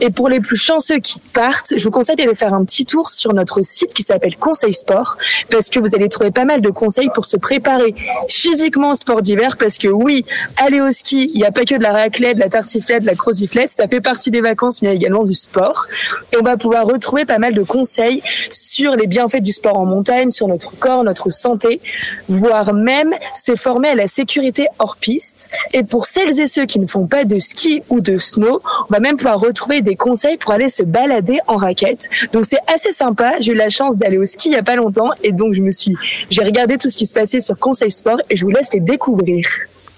Et 0.01 0.11
pour 0.11 0.29
les 0.29 0.39
plus 0.39 0.57
chanceux 0.57 0.92
qui 0.99 1.21
partent, 1.33 1.75
je 1.77 1.85
vous 1.85 1.91
conseille 1.91 2.17
d'aller 2.17 2.35
faire 2.35 2.55
un 2.55 2.65
petit 2.65 2.85
tour 2.85 3.09
sur 3.11 3.33
notre 3.33 3.63
site 3.65 3.95
qui 3.95 4.03
s'appelle 4.03 4.37
Conseil 4.37 4.75
Sport 4.75 5.17
parce 5.51 5.71
que 5.71 5.79
vous 5.79 5.95
allez 5.95 6.09
trouver 6.09 6.31
pas 6.31 6.45
mal 6.45 6.61
de 6.61 6.71
conseils 6.71 7.11
pour 7.15 7.25
se 7.25 7.37
préparer 7.37 7.95
physiquement 8.29 8.93
au 8.93 8.95
sport 8.95 9.23
d'hiver 9.23 9.57
parce 9.57 9.79
que 9.79 9.89
oui, 9.89 10.25
aller 10.57 10.81
au 10.81 10.93
ski, 10.93 11.31
il 11.35 11.39
n'y 11.39 11.45
a 11.45 11.53
pas 11.53 11.65
que 11.65 11.75
de 11.75 11.83
la 11.83 11.93
raclette, 11.93 12.37
de 12.37 12.41
la 12.41 12.49
tartiflette, 12.49 13.03
de 13.03 13.07
la 13.07 13.15
croziflette, 13.15 13.71
ça 13.71 13.89
fait 13.89 14.01
partie 14.01 14.31
des 14.31 14.41
vacances 14.41 14.83
mais 14.83 14.95
également 14.95 15.25
du 15.25 15.35
sport. 15.35 15.87
Et 16.33 16.37
on 16.37 16.43
va 16.43 16.57
pouvoir 16.57 16.87
retrouver 16.87 17.25
pas 17.25 17.39
mal 17.39 17.55
de 17.55 17.63
conseils 17.63 18.23
sur 18.51 18.97
les 18.97 19.07
bienfaits 19.07 19.43
du 19.43 19.53
sport 19.53 19.79
en 19.79 19.87
montagne, 19.87 20.31
sur 20.31 20.49
notre 20.49 20.73
corps, 20.79 21.05
notre 21.05 21.31
santé, 21.31 21.81
voire 22.29 22.73
même 22.73 23.15
se 23.35 23.55
former 23.55 23.89
à 23.89 23.95
la 23.95 24.09
sécurité 24.09 24.69
hors 24.79 24.97
piste. 24.97 25.51
Et 25.73 25.83
pour 25.83 26.07
celles 26.07 26.41
et 26.41 26.47
ceux 26.47 26.65
qui 26.65 26.79
ne 26.79 26.87
font 26.87 27.07
pas 27.07 27.25
de 27.25 27.39
ski 27.39 27.83
ou 27.91 28.01
de 28.01 28.19
snow, 28.19 28.63
on 28.65 28.93
va 28.93 29.01
même 29.01 29.17
pouvoir 29.17 29.41
retrouver 29.41 29.83
des 29.83 29.97
conseils 29.97 30.37
pour 30.37 30.53
aller 30.53 30.69
se 30.69 30.82
balader 30.85 31.39
en 31.47 31.57
raquette. 31.57 32.09
Donc 32.33 32.47
c'est 32.47 32.61
assez 32.73 32.93
sympa. 32.93 33.35
J'ai 33.41 33.53
eu 33.53 33.57
la 33.57 33.71
chance 33.71 33.97
d'aller 33.97 34.19
au 34.19 34.27
ski 34.27 34.49
il 34.49 34.53
y 34.53 34.57
a 34.57 34.63
pas 34.63 34.77
longtemps 34.77 35.11
et 35.23 35.33
donc 35.33 35.55
je 35.55 35.63
me 35.63 35.71
suis, 35.71 35.95
j'ai 36.31 36.43
regardé 36.43 36.79
tout 36.79 36.91
ce 36.91 36.97
qui 36.97 37.07
se 37.07 37.15
passait 37.15 37.41
sur 37.41 37.59
Conseil 37.59 37.91
Sport 37.91 38.21
et 38.31 38.37
je 38.37 38.45
vous 38.45 38.51
laisse 38.51 38.73
les 38.73 38.81
découvrir. 38.81 39.47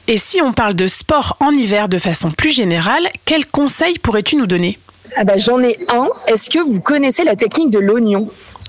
Et 0.06 0.18
si 0.18 0.42
on 0.42 0.52
parle 0.52 0.74
de 0.74 0.86
sport 0.86 1.36
en 1.40 1.50
hiver 1.50 1.88
de 1.88 1.98
façon 1.98 2.30
plus 2.30 2.50
générale, 2.50 3.08
quels 3.24 3.46
conseils 3.46 3.98
pourrais-tu 3.98 4.36
nous 4.36 4.46
donner? 4.46 4.78
Ah 5.16 5.24
bah 5.24 5.38
j'en 5.38 5.62
ai 5.62 5.78
un. 5.88 6.08
Est-ce 6.26 6.50
que 6.50 6.58
vous 6.58 6.80
connaissez 6.80 7.24
la 7.24 7.36
technique 7.36 7.70
de 7.70 7.78
l'oignon? 7.78 8.28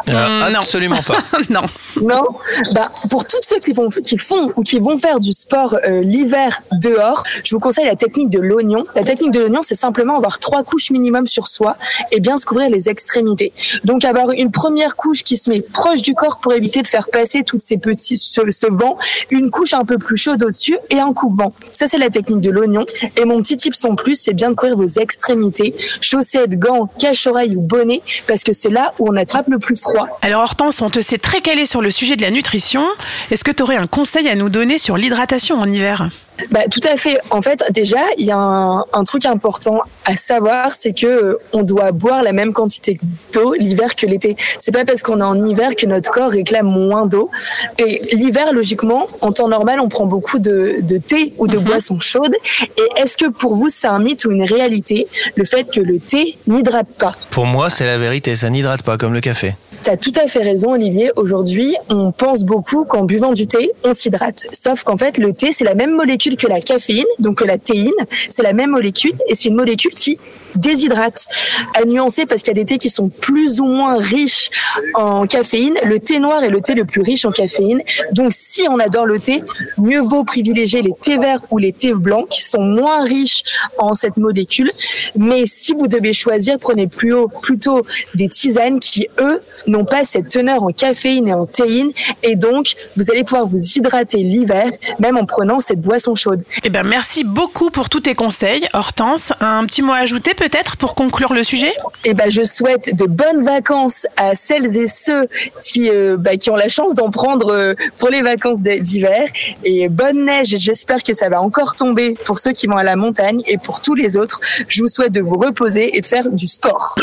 Euh, 0.09 0.53
absolument 0.55 1.01
pas. 1.05 1.17
non. 1.49 1.61
Non. 2.01 2.25
Bah, 2.73 2.91
pour 3.09 3.25
tous 3.25 3.39
ceux 3.47 3.59
qui 3.59 3.73
font, 3.73 3.89
qui 3.89 4.17
font 4.17 4.51
ou 4.55 4.63
qui 4.63 4.79
vont 4.79 4.97
faire 4.97 5.19
du 5.19 5.31
sport 5.31 5.75
euh, 5.85 6.01
l'hiver 6.01 6.61
dehors, 6.71 7.23
je 7.43 7.55
vous 7.55 7.59
conseille 7.59 7.85
la 7.85 7.95
technique 7.95 8.29
de 8.29 8.39
l'oignon. 8.39 8.83
La 8.95 9.03
technique 9.03 9.31
de 9.31 9.39
l'oignon, 9.39 9.61
c'est 9.61 9.75
simplement 9.75 10.17
avoir 10.17 10.39
trois 10.39 10.63
couches 10.63 10.91
minimum 10.91 11.27
sur 11.27 11.47
soi 11.47 11.77
et 12.11 12.19
bien 12.19 12.37
se 12.37 12.45
couvrir 12.45 12.69
les 12.69 12.89
extrémités. 12.89 13.53
Donc 13.83 14.03
avoir 14.05 14.31
une 14.31 14.51
première 14.51 14.95
couche 14.95 15.23
qui 15.23 15.37
se 15.37 15.49
met 15.49 15.61
proche 15.61 16.01
du 16.01 16.13
corps 16.13 16.39
pour 16.39 16.53
éviter 16.53 16.81
de 16.81 16.87
faire 16.87 17.07
passer 17.09 17.43
toutes 17.43 17.61
ces 17.61 17.77
petits 17.77 18.17
ce, 18.17 18.41
ce 18.51 18.67
vent, 18.67 18.97
une 19.29 19.51
couche 19.51 19.73
un 19.73 19.85
peu 19.85 19.97
plus 19.97 20.17
chaude 20.17 20.43
au-dessus 20.43 20.77
et 20.89 20.99
un 20.99 21.13
coupe-vent. 21.13 21.53
Ça 21.71 21.87
c'est 21.87 21.97
la 21.97 22.09
technique 22.09 22.41
de 22.41 22.49
l'oignon. 22.49 22.85
Et 23.17 23.25
mon 23.25 23.41
petit 23.41 23.57
tip 23.57 23.75
en 23.83 23.95
plus, 23.95 24.15
c'est 24.15 24.33
bien 24.33 24.51
de 24.51 24.55
couvrir 24.55 24.77
vos 24.77 24.87
extrémités, 24.87 25.75
chaussettes, 26.01 26.57
gants, 26.57 26.87
cache-oreilles 26.99 27.55
ou 27.55 27.61
bonnet, 27.61 28.01
parce 28.27 28.43
que 28.43 28.53
c'est 28.53 28.69
là 28.69 28.93
où 28.99 29.07
on 29.09 29.15
attrape 29.15 29.47
le 29.49 29.59
plus 29.59 29.75
froid. 29.85 30.07
Alors 30.21 30.41
Hortense, 30.41 30.81
on 30.81 30.89
te 30.89 30.99
sait 30.99 31.17
très 31.17 31.41
calé 31.41 31.65
sur 31.65 31.81
le 31.81 31.91
sujet 31.91 32.15
de 32.15 32.21
la 32.21 32.31
nutrition. 32.31 32.85
Est-ce 33.31 33.43
que 33.43 33.51
tu 33.51 33.63
aurais 33.63 33.77
un 33.77 33.87
conseil 33.87 34.27
à 34.27 34.35
nous 34.35 34.49
donner 34.49 34.77
sur 34.77 34.97
l'hydratation 34.97 35.57
en 35.57 35.65
hiver? 35.65 36.09
Bah, 36.51 36.63
tout 36.69 36.81
à 36.83 36.97
fait. 36.97 37.17
En 37.29 37.41
fait, 37.41 37.63
déjà, 37.69 38.01
il 38.17 38.25
y 38.25 38.31
a 38.31 38.37
un, 38.37 38.79
un 38.91 39.03
truc 39.05 39.25
important 39.25 39.79
à 40.03 40.17
savoir, 40.17 40.73
c'est 40.73 40.91
que 40.91 41.07
euh, 41.07 41.39
on 41.53 41.63
doit 41.63 41.93
boire 41.93 42.23
la 42.23 42.33
même 42.33 42.51
quantité 42.51 42.99
d'eau 43.31 43.53
l'hiver 43.53 43.95
que 43.95 44.05
l'été. 44.05 44.35
C'est 44.59 44.73
pas 44.73 44.83
parce 44.83 45.01
qu'on 45.01 45.21
est 45.21 45.23
en 45.23 45.45
hiver 45.45 45.69
que 45.77 45.85
notre 45.85 46.11
corps 46.11 46.31
réclame 46.31 46.65
moins 46.65 47.05
d'eau. 47.05 47.31
Et 47.77 48.01
l'hiver, 48.13 48.51
logiquement, 48.51 49.07
en 49.21 49.31
temps 49.31 49.47
normal, 49.47 49.79
on 49.79 49.87
prend 49.87 50.07
beaucoup 50.07 50.39
de, 50.39 50.79
de 50.81 50.97
thé 50.97 51.31
ou 51.37 51.47
de 51.47 51.57
boissons 51.57 52.01
chaudes. 52.01 52.35
Et 52.77 53.01
est-ce 53.01 53.15
que 53.15 53.29
pour 53.29 53.55
vous, 53.55 53.69
c'est 53.69 53.87
un 53.87 53.99
mythe 53.99 54.25
ou 54.25 54.31
une 54.31 54.43
réalité, 54.43 55.07
le 55.35 55.45
fait 55.45 55.71
que 55.71 55.79
le 55.79 55.99
thé 55.99 56.37
n'hydrate 56.47 56.89
pas? 56.99 57.15
Pour 57.31 57.45
moi, 57.45 57.69
c'est 57.69 57.85
la 57.85 57.97
vérité, 57.97 58.35
ça 58.35 58.49
n'hydrate 58.49 58.81
pas 58.81 58.97
comme 58.97 59.13
le 59.13 59.21
café. 59.21 59.55
T'as 59.85 59.97
tout 59.97 60.13
à 60.15 60.25
fait 60.25 60.41
raison, 60.41 60.71
Olivier. 60.71 61.11
Aujourd'hui, 61.15 61.75
on 61.91 62.11
pense 62.11 62.43
beaucoup 62.43 62.85
qu'en 62.85 63.03
buvant 63.03 63.33
du 63.33 63.45
thé, 63.45 63.69
on 63.83 63.93
s'hydrate. 63.93 64.47
Sauf 64.51 64.81
qu'en 64.81 64.97
fait, 64.97 65.19
le 65.19 65.31
thé, 65.31 65.51
c'est 65.51 65.63
la 65.63 65.75
même 65.75 65.91
molécule 65.91 66.37
que 66.37 66.47
la 66.47 66.59
caféine, 66.59 67.05
donc 67.19 67.37
que 67.37 67.43
la 67.43 67.59
théine. 67.59 67.91
C'est 68.29 68.41
la 68.41 68.53
même 68.53 68.71
molécule 68.71 69.13
et 69.27 69.35
c'est 69.35 69.49
une 69.49 69.55
molécule 69.55 69.93
qui 69.93 70.17
déshydrate. 70.55 71.25
À 71.73 71.85
nuancer 71.85 72.25
parce 72.25 72.41
qu'il 72.41 72.55
y 72.55 72.59
a 72.59 72.61
des 72.61 72.65
thés 72.65 72.77
qui 72.77 72.89
sont 72.89 73.09
plus 73.09 73.59
ou 73.59 73.65
moins 73.65 73.97
riches 73.97 74.49
en 74.93 75.25
caféine. 75.25 75.75
Le 75.83 75.99
thé 75.99 76.19
noir 76.19 76.43
est 76.43 76.49
le 76.49 76.61
thé 76.61 76.73
le 76.73 76.85
plus 76.85 77.01
riche 77.01 77.25
en 77.25 77.31
caféine. 77.31 77.81
Donc 78.11 78.33
si 78.33 78.67
on 78.69 78.79
adore 78.79 79.05
le 79.05 79.19
thé, 79.19 79.43
mieux 79.77 80.01
vaut 80.01 80.23
privilégier 80.23 80.81
les 80.81 80.93
thés 81.01 81.17
verts 81.17 81.41
ou 81.51 81.57
les 81.57 81.73
thés 81.73 81.93
blancs 81.93 82.27
qui 82.29 82.41
sont 82.41 82.61
moins 82.61 83.03
riches 83.03 83.43
en 83.77 83.95
cette 83.95 84.17
molécule. 84.17 84.71
Mais 85.15 85.45
si 85.45 85.73
vous 85.73 85.87
devez 85.87 86.13
choisir, 86.13 86.57
prenez 86.59 86.87
plus 86.87 87.15
plutôt 87.41 87.85
des 88.13 88.27
tisanes 88.27 88.79
qui, 88.79 89.07
eux, 89.19 89.41
n'ont 89.67 89.85
pas 89.85 90.03
cette 90.03 90.29
teneur 90.29 90.63
en 90.63 90.71
caféine 90.71 91.27
et 91.27 91.33
en 91.33 91.45
théine. 91.45 91.91
Et 92.23 92.35
donc, 92.35 92.75
vous 92.97 93.11
allez 93.11 93.23
pouvoir 93.23 93.47
vous 93.47 93.57
hydrater 93.57 94.17
l'hiver, 94.17 94.69
même 94.99 95.17
en 95.17 95.25
prenant 95.25 95.59
cette 95.59 95.81
boisson 95.81 96.15
chaude. 96.15 96.43
Eh 96.63 96.69
ben, 96.69 96.83
merci 96.83 97.23
beaucoup 97.23 97.69
pour 97.69 97.89
tous 97.89 98.01
tes 98.01 98.15
conseils, 98.15 98.67
Hortense. 98.73 99.33
Un 99.39 99.65
petit 99.65 99.81
mot 99.81 99.93
à 99.93 99.97
ajouter 99.97 100.33
peut 100.33 100.44
peut-être 100.49 100.77
pour 100.77 100.93
conclure 100.93 101.33
le 101.33 101.43
sujet 101.43 101.73
Eh 102.03 102.13
ben, 102.13 102.29
je 102.29 102.43
souhaite 102.45 102.95
de 102.95 103.05
bonnes 103.05 103.43
vacances 103.43 104.05
à 104.15 104.35
celles 104.35 104.77
et 104.77 104.87
ceux 104.87 105.27
qui, 105.59 105.89
euh, 105.89 106.17
bah, 106.17 106.37
qui 106.37 106.51
ont 106.51 106.55
la 106.55 106.69
chance 106.69 106.93
d'en 106.93 107.09
prendre 107.09 107.51
euh, 107.51 107.73
pour 107.97 108.09
les 108.09 108.21
vacances 108.21 108.61
d'hiver. 108.61 109.27
Et 109.63 109.89
bonne 109.89 110.25
neige. 110.25 110.53
J'espère 110.57 111.03
que 111.03 111.13
ça 111.13 111.29
va 111.29 111.41
encore 111.41 111.73
tomber 111.73 112.13
pour 112.25 112.37
ceux 112.37 112.51
qui 112.51 112.67
vont 112.67 112.77
à 112.77 112.83
la 112.83 112.95
montagne 112.95 113.41
et 113.47 113.57
pour 113.57 113.81
tous 113.81 113.95
les 113.95 114.17
autres. 114.17 114.39
Je 114.67 114.81
vous 114.83 114.87
souhaite 114.87 115.11
de 115.13 115.21
vous 115.21 115.37
reposer 115.37 115.97
et 115.97 116.01
de 116.01 116.05
faire 116.05 116.29
du 116.29 116.47
sport. 116.47 116.95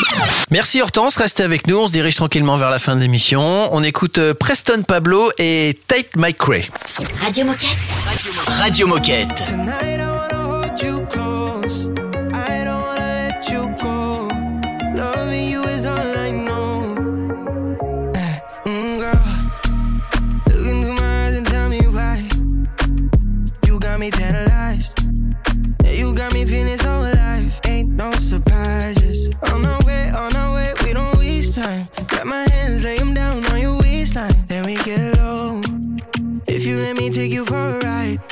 Merci 0.50 0.80
Hortense. 0.80 1.16
Restez 1.16 1.42
avec 1.42 1.66
nous. 1.66 1.78
On 1.78 1.86
se 1.88 1.92
dirige 1.92 2.14
tranquillement 2.14 2.56
vers 2.56 2.70
la 2.70 2.78
fin 2.78 2.94
de 2.94 3.00
l'émission. 3.00 3.68
On 3.72 3.82
écoute 3.82 4.18
euh, 4.18 4.34
Preston 4.34 4.84
Pablo 4.86 5.32
et 5.38 5.80
Take 5.88 6.10
My 6.16 6.32
Cray. 6.32 6.68
Radio 7.20 7.44
Moquette. 7.44 7.68
Radio 8.60 8.86
Moquette. 8.86 9.42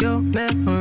your 0.01 0.21
memory. 0.23 0.80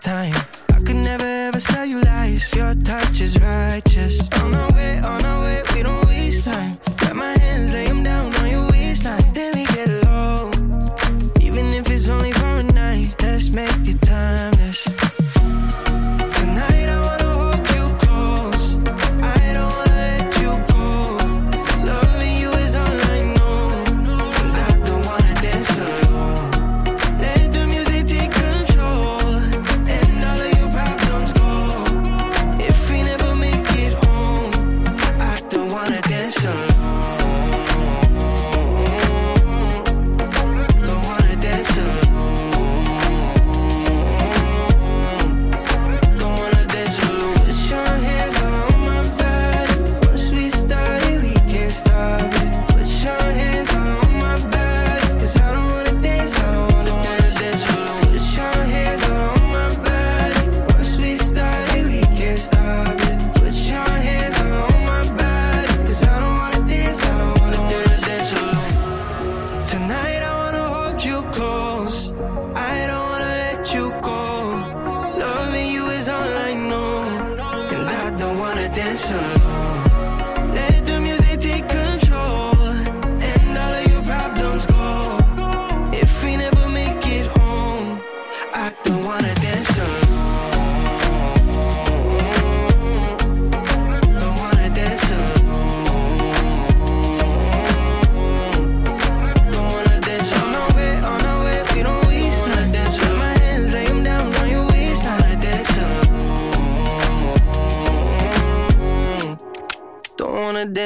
time 0.00 0.37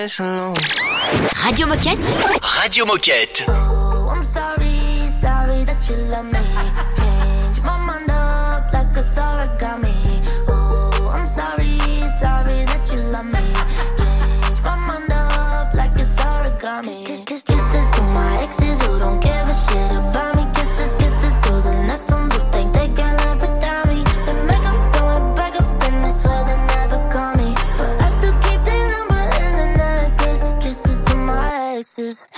this 0.03 0.19
alone. 0.19 0.55
Radio 1.45 1.67
Moquette. 1.67 2.03
Radio 2.61 2.85
Moquette. 2.85 3.45
Oh, 3.47 4.09
I'm 4.11 4.25
sorry, 4.25 5.09
sorry 5.09 5.63
that 5.65 5.89
you 5.89 5.97
love 6.11 6.27
me. 6.27 6.43
Change 6.99 7.61
my 7.63 7.77
mind 7.79 8.11
up 8.11 8.73
like 8.73 8.97
a. 8.97 9.03
Oh, 10.49 11.11
I'm 11.15 11.27
sorry, 11.27 11.79
sorry 12.21 12.65
that 12.71 12.91
you 12.93 12.99
love 13.15 13.27
me. 13.27 13.45
Change 14.01 14.63
my 14.63 14.77
mind 14.77 15.13
up 15.13 15.73
like 15.75 15.97
a. 15.97 17.22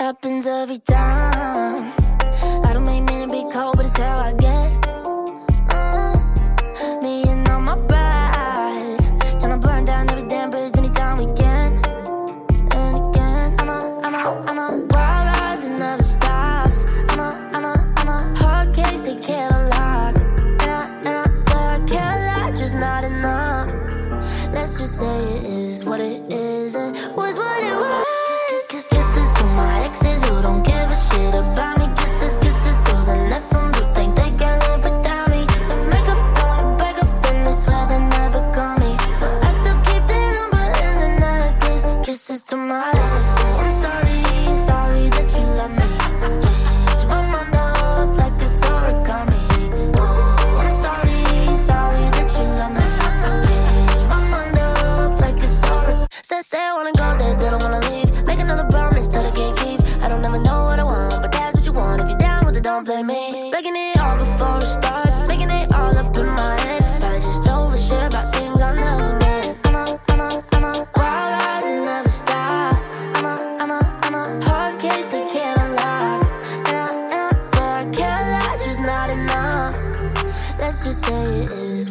happens 0.05 0.45
every 0.45 0.77
time. 0.77 1.94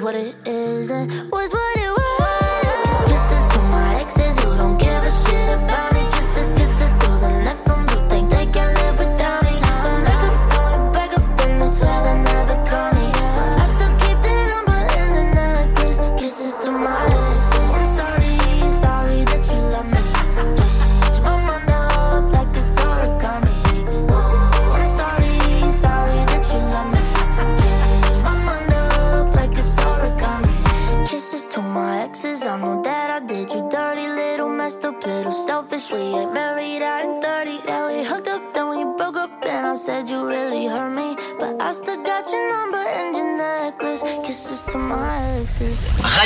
what 0.04 0.14
it 0.14 0.36
isn't. 0.46 1.30
What 1.30 1.43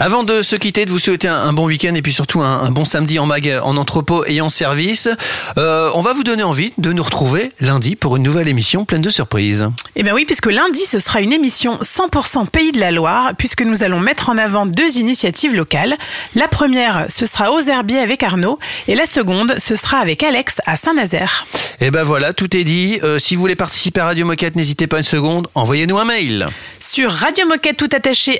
Avant 0.00 0.22
de 0.22 0.42
se 0.42 0.54
quitter, 0.54 0.86
de 0.86 0.92
vous 0.92 1.00
souhaiter 1.00 1.26
un, 1.26 1.52
bon 1.52 1.66
week-end 1.66 1.92
et 1.96 2.02
puis 2.02 2.12
surtout 2.12 2.40
un, 2.40 2.70
bon 2.70 2.84
samedi 2.84 3.18
en 3.18 3.26
mag, 3.26 3.52
en 3.64 3.76
entrepôt 3.76 4.24
et 4.26 4.40
en 4.40 4.48
service. 4.48 5.08
Euh, 5.56 5.90
on 5.92 6.02
va 6.02 6.12
vous 6.12 6.22
donner 6.22 6.44
envie 6.44 6.72
de 6.78 6.92
nous 6.92 7.02
retrouver 7.02 7.50
lundi 7.58 7.96
pour 7.96 8.16
une 8.16 8.22
nouvelle 8.22 8.46
émission 8.46 8.84
pleine 8.84 9.00
de 9.00 9.10
surprises. 9.10 9.68
Eh 9.96 10.04
bien 10.04 10.14
oui, 10.14 10.24
puisque 10.24 10.46
lundi, 10.46 10.86
ce 10.86 11.00
sera 11.00 11.20
une 11.20 11.32
émission 11.32 11.78
100% 11.82 12.46
Pays 12.46 12.70
de 12.70 12.78
la 12.78 12.92
Loire, 12.92 13.32
puisque 13.36 13.62
nous 13.62 13.82
allons 13.82 13.98
mettre 13.98 14.30
en 14.30 14.38
avant 14.38 14.66
deux 14.66 14.98
initiatives 14.98 15.56
locales. 15.56 15.96
La 16.36 16.46
première, 16.46 17.06
ce 17.08 17.26
sera 17.26 17.50
aux 17.50 17.60
Herbiers 17.60 17.98
avec 17.98 18.22
Arnaud, 18.22 18.60
et 18.86 18.94
la 18.94 19.04
seconde, 19.04 19.56
ce 19.58 19.74
sera 19.74 19.98
avec 19.98 20.22
Alex 20.22 20.60
à 20.66 20.76
Saint-Nazaire. 20.76 21.44
Eh 21.80 21.90
ben 21.90 22.04
voilà, 22.04 22.32
tout 22.32 22.56
est 22.56 22.64
dit. 22.64 23.00
Euh, 23.02 23.18
si 23.18 23.34
vous 23.34 23.40
voulez 23.40 23.56
participer 23.56 24.00
à 24.00 24.06
Radio 24.06 24.24
Moquette, 24.24 24.54
n'hésitez 24.54 24.86
pas 24.86 24.98
une 24.98 25.02
seconde, 25.02 25.48
envoyez-nous 25.56 25.98
un 25.98 26.04
mail. 26.04 26.46
Sur 26.78 27.10
radiomoquette 27.10 27.76
tout 27.76 27.88
attaché, 27.92 28.38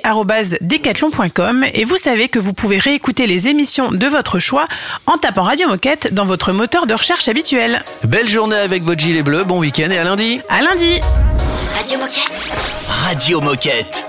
et 1.73 1.83
vous 1.83 1.97
savez 1.97 2.27
que 2.27 2.39
vous 2.39 2.53
pouvez 2.53 2.77
réécouter 2.77 3.27
les 3.27 3.47
émissions 3.47 3.91
de 3.91 4.07
votre 4.07 4.39
choix 4.39 4.67
en 5.05 5.17
tapant 5.17 5.43
Radio 5.43 5.67
Moquette 5.67 6.13
dans 6.13 6.25
votre 6.25 6.51
moteur 6.51 6.85
de 6.85 6.93
recherche 6.93 7.27
habituel. 7.27 7.83
Belle 8.03 8.29
journée 8.29 8.55
avec 8.55 8.83
votre 8.83 8.99
gilet 8.99 9.23
bleu, 9.23 9.43
bon 9.43 9.59
week-end 9.59 9.89
et 9.89 9.97
à 9.97 10.03
lundi. 10.03 10.39
À 10.49 10.61
lundi. 10.61 10.99
Radio 11.75 11.97
Moquette. 11.97 12.53
Radio 13.05 13.41
Moquette. 13.41 14.08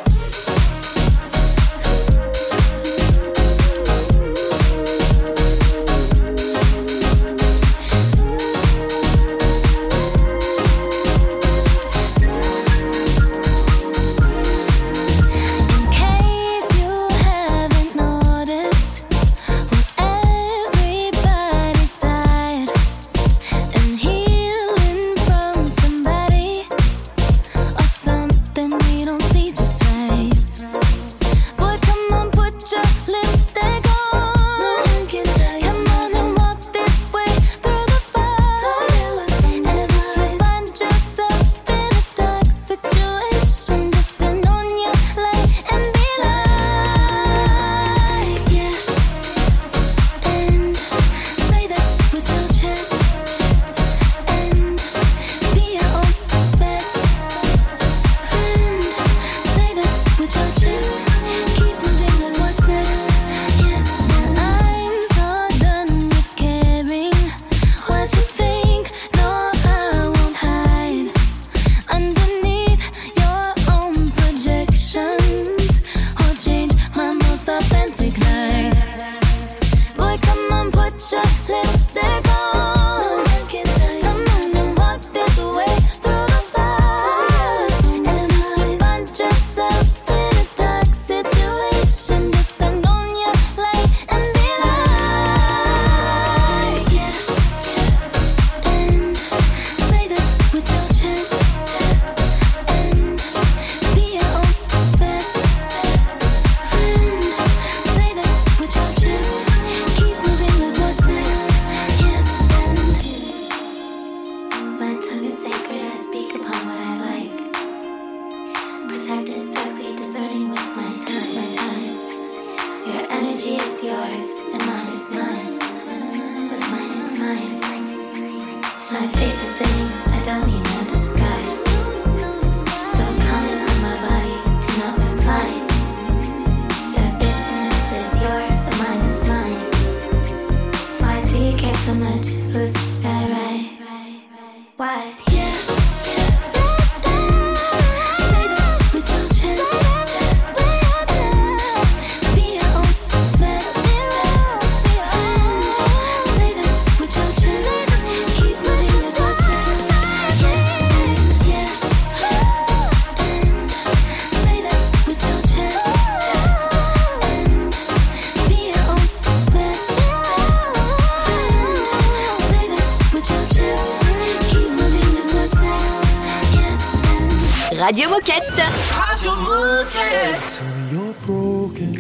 Radio 177.90 178.08
Moquette. 178.08 178.62
Radio 178.94 179.34
Moquette. 179.34 180.38
Tell 180.54 180.68
me 180.76 180.82
you're 180.92 181.14
broken. 181.26 181.94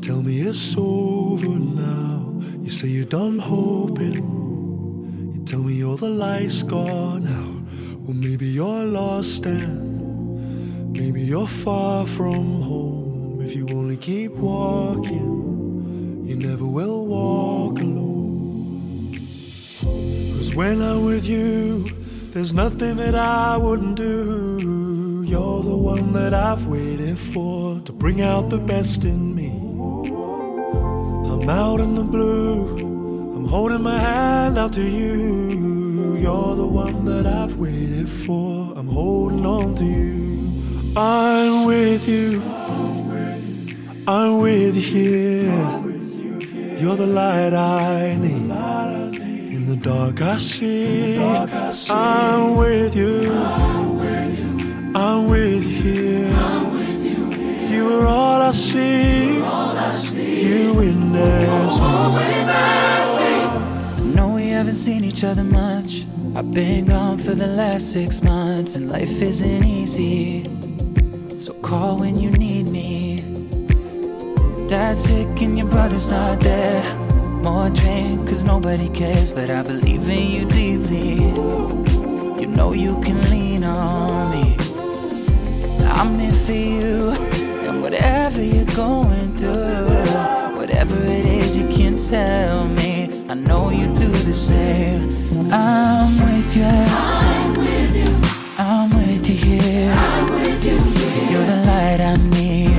Tell 0.00 0.22
me 0.22 0.40
it's 0.40 0.74
over 0.78 1.46
now. 1.46 2.32
You 2.62 2.70
say 2.70 2.88
you're 2.88 3.04
done 3.04 3.38
hoping. 3.38 4.24
You 5.34 5.44
tell 5.44 5.62
me 5.62 5.84
all 5.84 5.98
the 5.98 6.08
light's 6.08 6.62
gone 6.62 7.26
out. 7.26 7.60
Well, 8.04 8.16
maybe 8.16 8.46
you're 8.46 8.84
lost 8.84 9.44
and 9.44 10.94
maybe 10.94 11.20
you're 11.20 11.46
far 11.46 12.06
from 12.06 12.62
home. 12.62 13.42
If 13.44 13.54
you 13.54 13.68
only 13.68 13.98
keep 13.98 14.32
walking, 14.32 16.24
you 16.26 16.36
never 16.36 16.64
will 16.64 17.04
walk 17.04 17.80
alone. 17.82 19.12
Cause 20.38 20.54
when 20.54 20.80
I'm 20.80 21.04
with 21.04 21.26
you, 21.26 21.84
there's 22.30 22.54
nothing 22.54 22.96
that 22.96 23.14
I 23.14 23.58
wouldn't 23.58 23.96
do 23.96 24.43
one 25.94 26.12
that 26.14 26.34
I've 26.34 26.66
waited 26.66 27.16
for 27.16 27.78
to 27.84 27.92
bring 27.92 28.20
out 28.20 28.50
the 28.50 28.58
best 28.58 29.04
in 29.04 29.32
me. 29.32 29.50
I'm 31.30 31.48
out 31.48 31.78
in 31.78 31.94
the 31.94 32.02
blue, 32.02 32.66
I'm 33.36 33.46
holding 33.46 33.82
my 33.82 33.96
hand 33.96 34.58
out 34.58 34.72
to 34.72 34.82
you. 34.82 36.16
You're 36.16 36.56
the 36.56 36.66
one 36.66 37.04
that 37.04 37.26
I've 37.26 37.54
waited 37.58 38.08
for, 38.08 38.72
I'm 38.76 38.88
holding 38.88 39.46
on 39.46 39.76
to 39.76 39.84
you. 39.84 40.92
I'm 40.96 41.64
with 41.64 42.08
you, 42.08 42.42
I'm 44.08 44.40
with 44.40 44.74
you 44.74 44.82
here. 44.82 45.54
You're 46.80 46.96
the 46.96 47.06
light 47.06 47.54
I 47.54 48.16
need. 48.16 48.50
In 49.54 49.66
the 49.66 49.76
dark 49.76 50.20
I 50.20 50.38
see. 50.38 51.20
I'm 51.88 52.56
with 52.56 52.96
you. 52.96 53.23
Seen 64.84 65.02
each 65.02 65.24
other 65.24 65.44
much. 65.44 66.04
I've 66.36 66.52
been 66.52 66.84
gone 66.84 67.16
for 67.16 67.34
the 67.34 67.46
last 67.46 67.90
six 67.90 68.22
months, 68.22 68.76
and 68.76 68.90
life 68.90 69.22
isn't 69.22 69.64
easy. 69.64 70.44
So 71.30 71.54
call 71.54 71.96
when 71.96 72.16
you 72.20 72.30
need 72.32 72.68
me. 72.68 73.22
Dad's 74.68 75.04
sick 75.04 75.40
and 75.40 75.56
your 75.56 75.68
brother's 75.68 76.10
not 76.10 76.38
there. 76.40 76.82
More 77.42 77.70
drink, 77.70 78.28
cause 78.28 78.44
nobody 78.44 78.90
cares, 78.90 79.32
but 79.32 79.48
I 79.48 79.62
believe 79.62 80.06
in 80.10 80.28
you 80.36 80.44
deeply. 80.50 81.14
You 82.42 82.46
know 82.46 82.74
you 82.74 83.00
can 83.00 83.18
lean 83.30 83.64
on 83.64 84.32
me. 84.32 84.54
I'm 85.98 86.18
here 86.18 86.38
for 86.44 86.52
you, 86.52 87.10
and 87.66 87.80
whatever 87.80 88.42
you're 88.42 88.74
going 88.76 89.34
through, 89.38 90.58
whatever 90.60 90.96
it 91.04 91.24
is, 91.24 91.56
you 91.56 91.68
can 91.68 91.96
tell 91.96 92.68
me. 92.68 93.03
I 93.34 93.36
know 93.36 93.68
you 93.70 93.86
do 93.96 94.06
the 94.06 94.32
same. 94.32 95.10
I'm 95.50 96.14
with 96.24 96.56
you. 96.56 96.62
I'm 96.62 97.52
with 97.54 97.96
you. 97.96 98.06
I'm 98.56 98.90
with 98.90 99.28
you 99.28 99.34
here. 99.34 99.92
I'm 99.92 100.26
with 100.30 100.64
you 100.64 100.78
here. 100.78 101.30
You're 101.32 101.44
the 101.44 101.56
light 101.66 102.00
I 102.00 102.14
need. 102.30 102.70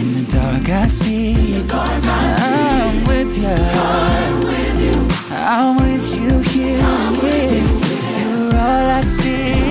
In 0.00 0.14
the 0.14 0.24
dark 0.32 0.68
I 0.68 0.88
see. 0.88 1.62
I'm 1.70 3.04
with 3.06 3.38
you. 3.38 3.54
I'm 3.54 4.40
with 4.40 4.80
you. 4.82 4.96
I'm 5.30 5.76
with 5.76 6.06
you 6.20 6.40
here. 6.50 6.78
yeah. 6.78 7.54
You're 8.18 8.56
all 8.58 8.88
I 8.90 9.00
see. 9.00 9.62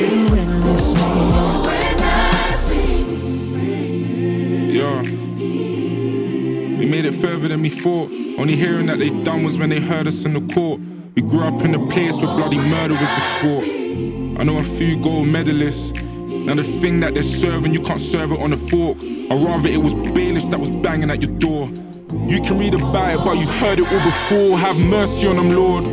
You 0.00 0.26
witness 0.32 0.86
me. 0.96 1.14
Yeah. 4.76 5.02
We 6.80 6.84
made 6.90 7.04
it 7.04 7.12
further 7.12 7.46
than 7.46 7.62
we 7.62 7.68
thought. 7.68 8.23
Only 8.36 8.56
hearing 8.56 8.86
that 8.86 8.98
they 8.98 9.10
done 9.22 9.44
was 9.44 9.56
when 9.58 9.70
they 9.70 9.80
heard 9.80 10.08
us 10.08 10.24
in 10.24 10.32
the 10.32 10.54
court. 10.54 10.80
We 11.14 11.22
grew 11.22 11.44
up 11.44 11.64
in 11.64 11.72
a 11.74 11.86
place 11.86 12.16
where 12.16 12.26
bloody 12.26 12.56
murder 12.56 12.94
was 12.94 13.00
the 13.00 13.20
sport. 13.38 13.68
I 14.40 14.42
know 14.42 14.58
a 14.58 14.64
few 14.64 15.00
gold 15.00 15.28
medalists. 15.28 15.94
Now 16.44 16.54
the 16.54 16.64
thing 16.64 16.98
that 17.00 17.14
they're 17.14 17.22
serving, 17.22 17.72
you 17.72 17.80
can't 17.80 18.00
serve 18.00 18.32
it 18.32 18.40
on 18.40 18.52
a 18.52 18.56
fork. 18.56 18.98
Or 19.30 19.38
rather, 19.38 19.68
it 19.68 19.78
was 19.78 19.94
bailiffs 19.94 20.48
that 20.48 20.58
was 20.58 20.68
banging 20.68 21.10
at 21.10 21.22
your 21.22 21.30
door. 21.38 21.68
You 22.26 22.40
can 22.42 22.58
read 22.58 22.74
about 22.74 23.14
it, 23.14 23.24
but 23.24 23.38
you've 23.38 23.54
heard 23.60 23.78
it 23.78 23.86
all 23.86 24.04
before. 24.04 24.58
Have 24.58 24.78
mercy 24.80 25.28
on 25.28 25.36
them, 25.36 25.50
Lord. 25.52 25.84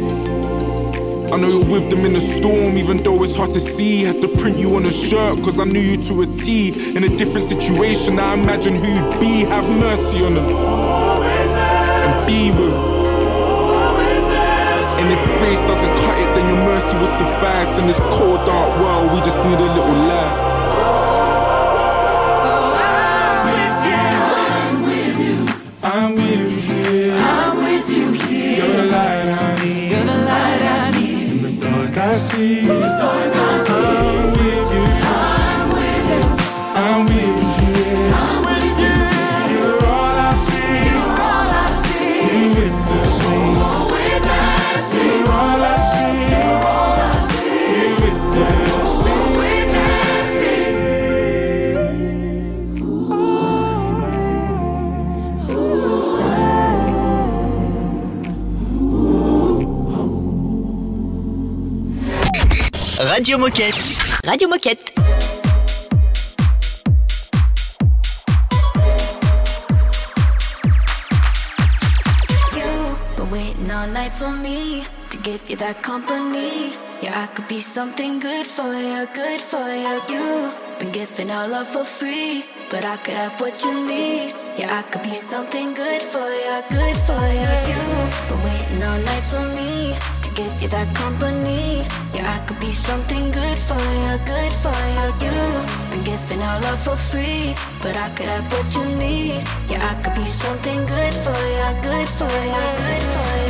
I 1.32 1.38
know 1.38 1.48
you're 1.48 1.66
with 1.66 1.92
them 1.92 2.06
in 2.06 2.14
the 2.14 2.20
storm, 2.20 2.76
even 2.76 2.98
though 2.98 3.24
it's 3.24 3.36
hard 3.36 3.54
to 3.54 3.60
see. 3.60 4.04
Had 4.04 4.20
to 4.22 4.28
print 4.28 4.58
you 4.58 4.76
on 4.76 4.86
a 4.88 4.92
shirt, 4.92 5.42
cause 5.44 5.60
I 5.60 5.66
knew 5.66 5.80
you 5.80 6.02
to 6.04 6.24
a 6.24 6.38
T. 6.38 6.98
In 6.98 7.04
a 7.04 7.18
different 7.18 7.48
situation, 7.48 8.20
I 8.20 8.34
imagine 8.34 8.76
who 8.76 8.88
you'd 8.88 9.20
be. 9.22 9.46
Have 9.46 9.70
mercy 9.80 10.26
on 10.26 10.34
them. 10.34 10.91
And 15.02 15.12
if 15.12 15.20
grace 15.40 15.60
doesn't 15.68 15.94
cut 16.06 16.18
it, 16.18 16.34
then 16.36 16.48
your 16.48 16.64
mercy 16.64 16.96
will 16.98 17.08
suffice. 17.08 17.78
In 17.78 17.88
this 17.88 18.00
cold, 18.00 18.46
dark 18.46 18.80
world, 18.80 19.12
we 19.14 19.20
just 19.20 19.38
need 19.44 19.60
a 19.60 19.74
little 19.74 19.96
light. 20.08 20.51
Radio 63.22 63.38
Moquette. 63.38 63.78
Radio 64.26 64.48
Moquette. 64.48 64.94
You 72.58 72.98
been 73.16 73.30
waiting 73.30 73.70
all 73.70 73.86
night 73.86 74.12
for 74.12 74.32
me 74.32 74.86
to 75.12 75.18
give 75.20 75.48
you 75.48 75.56
that 75.58 75.84
company. 75.84 76.74
Yeah, 77.04 77.22
I 77.22 77.28
could 77.28 77.48
be 77.48 77.60
something 77.60 78.20
good 78.20 78.48
for 78.48 78.74
you, 78.74 79.06
good 79.14 79.40
for 79.40 79.70
you. 79.70 80.02
You 80.10 80.56
been 80.80 80.92
giving 80.92 81.30
all 81.30 81.48
love 81.48 81.68
for 81.68 81.84
free, 81.84 82.44
but 82.72 82.84
I 82.84 82.98
could 82.98 83.14
have 83.14 83.40
what 83.40 83.64
you 83.64 83.86
need. 83.86 84.34
Yeah, 84.58 84.80
I 84.80 84.82
could 84.90 85.04
be 85.04 85.14
something 85.14 85.76
good 85.76 86.02
for 86.02 86.28
you, 86.28 86.64
good 86.72 86.98
for 87.06 87.22
you. 87.42 87.52
You 87.70 87.82
been 88.30 88.42
waiting 88.44 88.82
all 88.82 88.98
night 88.98 89.26
for 89.30 89.46
me 89.58 89.94
to 90.21 90.21
give 90.36 90.62
you 90.62 90.68
that 90.70 90.96
company. 90.96 91.84
Yeah, 92.14 92.36
I 92.36 92.46
could 92.46 92.60
be 92.60 92.72
something 92.72 93.32
good 93.32 93.58
for 93.58 93.82
you, 94.02 94.14
good 94.26 94.54
for 94.64 94.80
you. 94.96 95.02
You've 95.22 95.92
been 95.92 96.04
giving 96.04 96.42
all 96.42 96.60
love 96.62 96.82
for 96.84 96.96
free, 96.96 97.56
but 97.82 97.96
I 97.96 98.10
could 98.16 98.28
have 98.28 98.46
what 98.54 98.68
you 98.76 98.86
need. 98.98 99.44
Yeah, 99.70 99.90
I 99.92 99.94
could 100.02 100.16
be 100.16 100.26
something 100.26 100.80
good 100.86 101.14
for 101.24 101.40
you, 101.58 101.70
good 101.82 102.10
for 102.18 102.34
you, 102.54 102.64
good 102.82 103.04
for 103.14 103.30
you, 103.38 103.41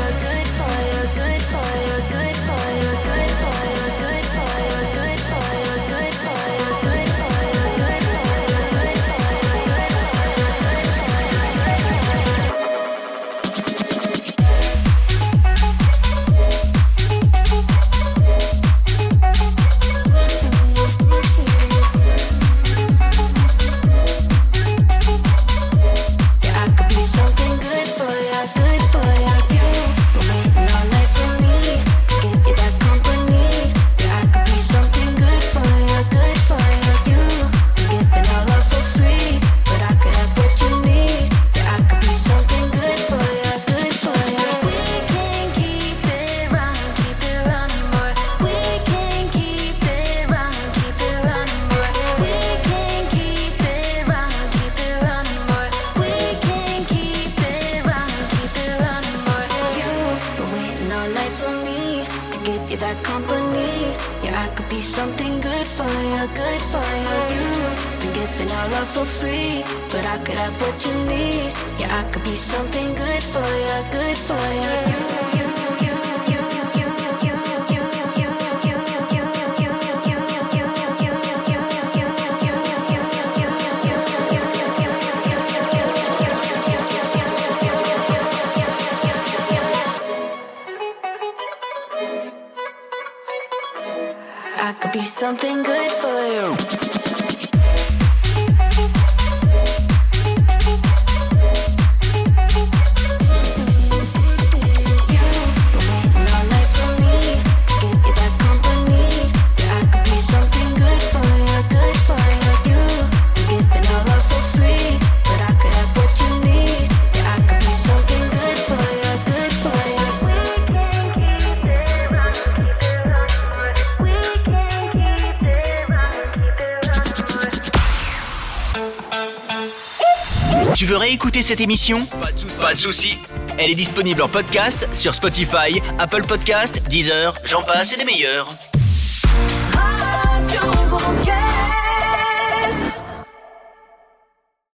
cette 131.41 131.61
émission 131.61 132.05
Pas 132.05 132.31
de 132.31 132.37
soucis. 132.37 132.61
Pas 132.61 132.73
de 132.73 132.79
soucis. 132.79 133.17
Elle 133.57 133.71
est 133.71 133.75
disponible 133.75 134.21
en 134.21 134.29
podcast 134.29 134.87
sur 134.93 135.13
Spotify, 135.15 135.81
Apple 135.99 136.23
Podcast, 136.23 136.81
Deezer, 136.89 137.35
j'en 137.45 137.61
passe 137.61 137.93
et 137.93 137.97
des 137.97 138.05
meilleurs. 138.05 138.47